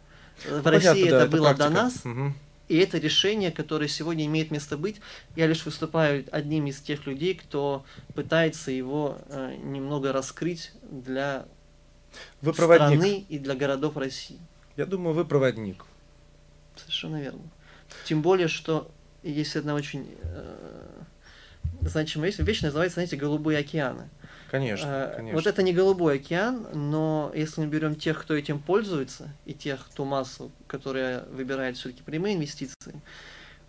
В 0.44 0.64
ну, 0.64 0.70
России 0.70 0.88
понятно, 0.88 1.06
это, 1.06 1.18
да, 1.20 1.26
было 1.26 1.48
это 1.48 1.58
до 1.58 1.70
нас. 1.70 2.04
Угу. 2.04 2.34
И 2.68 2.78
это 2.78 2.98
решение, 2.98 3.50
которое 3.50 3.88
сегодня 3.88 4.24
имеет 4.24 4.50
место 4.50 4.78
быть. 4.78 5.00
Я 5.36 5.46
лишь 5.46 5.64
выступаю 5.66 6.24
одним 6.32 6.66
из 6.66 6.80
тех 6.80 7.06
людей, 7.06 7.34
кто 7.34 7.84
пытается 8.14 8.70
его 8.70 9.18
э, 9.28 9.56
немного 9.62 10.12
раскрыть 10.12 10.72
для 10.90 11.46
вы 12.40 12.52
проводник. 12.52 12.98
страны 12.98 13.24
и 13.28 13.38
для 13.38 13.54
городов 13.54 13.96
России. 13.96 14.38
Я 14.76 14.86
думаю, 14.86 15.14
вы 15.14 15.24
проводник. 15.24 15.84
Совершенно 16.76 17.20
верно. 17.20 17.42
Тем 18.04 18.22
более, 18.22 18.48
что 18.48 18.90
есть 19.22 19.56
одна 19.56 19.74
очень 19.74 20.08
э, 20.22 21.02
значимая 21.82 22.30
вещь. 22.30 22.38
Вещь 22.38 22.62
называется, 22.62 22.94
знаете, 22.94 23.16
«Голубые 23.16 23.58
океаны». 23.58 24.08
Конечно, 24.50 24.86
э, 24.86 25.16
конечно. 25.16 25.36
Вот 25.36 25.46
это 25.46 25.62
не 25.62 25.72
голубой 25.72 26.16
океан, 26.16 26.68
но 26.72 27.32
если 27.34 27.62
мы 27.62 27.66
берем 27.66 27.96
тех, 27.96 28.20
кто 28.20 28.34
этим 28.34 28.60
пользуется, 28.60 29.32
и 29.46 29.54
тех, 29.54 29.84
кто 29.86 30.04
массу, 30.04 30.52
которая 30.66 31.24
выбирает 31.26 31.76
все-таки 31.76 32.02
прямые 32.02 32.36
инвестиции, 32.36 33.00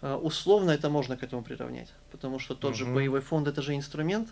э, 0.01 0.13
условно 0.13 0.71
это 0.71 0.89
можно 0.89 1.17
к 1.17 1.23
этому 1.23 1.43
приравнять. 1.43 1.91
Потому 2.11 2.39
что 2.39 2.55
тот 2.55 2.71
угу. 2.71 2.77
же 2.77 2.85
боевой 2.85 3.21
фонд 3.21 3.47
это 3.47 3.61
же 3.61 3.75
инструмент, 3.75 4.29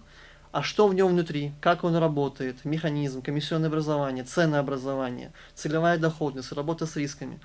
а 0.53 0.61
что 0.61 0.87
в 0.87 0.93
нем 0.93 1.07
внутри, 1.07 1.51
как 1.61 1.83
он 1.83 1.95
работает, 1.95 2.63
механизм, 2.63 3.23
комиссионное 3.23 3.69
образование, 3.69 4.23
ценное 4.23 4.59
образование, 4.59 5.33
целевая 5.55 5.97
доходность, 5.97 6.51
работа 6.51 6.85
с 6.85 6.95
рисками. 6.95 7.39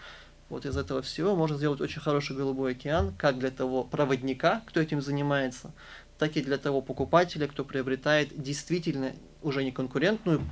Вот 0.50 0.66
из 0.66 0.76
этого 0.76 1.00
всего 1.00 1.34
можно 1.34 1.56
сделать 1.56 1.80
очень 1.80 2.02
хороший 2.02 2.36
голубой 2.36 2.72
океан, 2.72 3.14
как 3.16 3.38
для 3.38 3.50
того 3.50 3.82
проводника, 3.82 4.62
кто 4.66 4.80
этим 4.80 5.00
занимается, 5.00 5.72
так 6.18 6.36
и 6.36 6.42
для 6.42 6.58
того 6.58 6.82
покупателя, 6.82 7.46
кто 7.48 7.64
приобретает 7.64 8.42
действительно 8.42 9.12
уже 9.42 9.64
не 9.64 9.72
конкурентную 9.72 10.42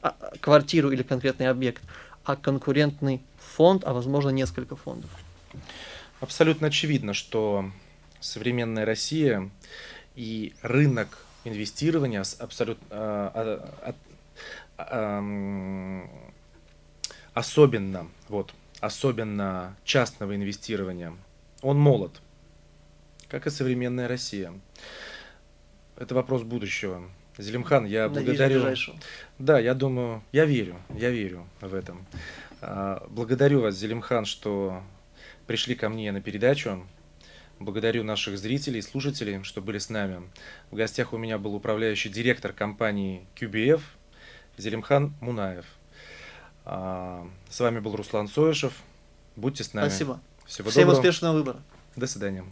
а, 0.00 0.16
квартиру 0.40 0.92
или 0.92 1.02
конкретный 1.02 1.48
объект, 1.48 1.82
а 2.24 2.36
конкурентный 2.36 3.20
фонд, 3.36 3.84
а 3.84 3.92
возможно 3.92 4.30
несколько 4.30 4.76
фондов. 4.76 5.10
Абсолютно 6.20 6.68
очевидно, 6.68 7.12
что 7.12 7.70
современная 8.18 8.86
Россия 8.86 9.50
и 10.16 10.54
рынок 10.62 11.26
инвестирования 11.44 12.24
абсолютно 12.38 12.86
а, 12.90 13.94
а, 14.78 15.22
особенно 17.34 18.08
вот 18.28 18.54
особенно 18.80 19.76
частного 19.84 20.34
инвестирования 20.34 21.16
он 21.62 21.78
молод 21.78 22.20
как 23.28 23.46
и 23.46 23.50
современная 23.50 24.08
Россия 24.08 24.52
это 25.96 26.14
вопрос 26.14 26.42
будущего 26.42 27.02
Зелимхан, 27.38 27.86
я 27.86 28.08
Надеюсь, 28.08 28.26
благодарю. 28.26 28.76
Да, 29.38 29.58
я 29.58 29.74
думаю, 29.74 30.22
я 30.32 30.44
верю, 30.44 30.76
я 30.94 31.10
верю 31.10 31.46
в 31.60 31.74
этом. 31.74 32.06
А, 32.60 33.06
благодарю 33.08 33.60
вас, 33.60 33.74
Зелимхан, 33.74 34.24
что 34.24 34.82
пришли 35.46 35.74
ко 35.74 35.88
мне 35.88 36.12
на 36.12 36.20
передачу. 36.20 36.86
Благодарю 37.64 38.02
наших 38.02 38.38
зрителей 38.38 38.80
и 38.80 38.82
слушателей, 38.82 39.42
что 39.44 39.60
были 39.60 39.78
с 39.78 39.88
нами. 39.88 40.22
В 40.70 40.76
гостях 40.76 41.12
у 41.12 41.16
меня 41.16 41.38
был 41.38 41.54
управляющий 41.54 42.08
директор 42.08 42.52
компании 42.52 43.26
QBF 43.36 43.80
Зелимхан 44.58 45.14
Мунаев. 45.20 45.66
А, 46.64 47.26
с 47.48 47.60
вами 47.60 47.78
был 47.78 47.94
Руслан 47.94 48.26
Соешев. 48.26 48.74
Будьте 49.36 49.64
с 49.64 49.74
нами. 49.74 49.88
Спасибо. 49.88 50.20
Всего 50.44 50.70
Всем 50.70 50.82
доброго. 50.82 50.98
успешного 50.98 51.34
выбора. 51.34 51.62
До 51.94 52.06
свидания. 52.06 52.44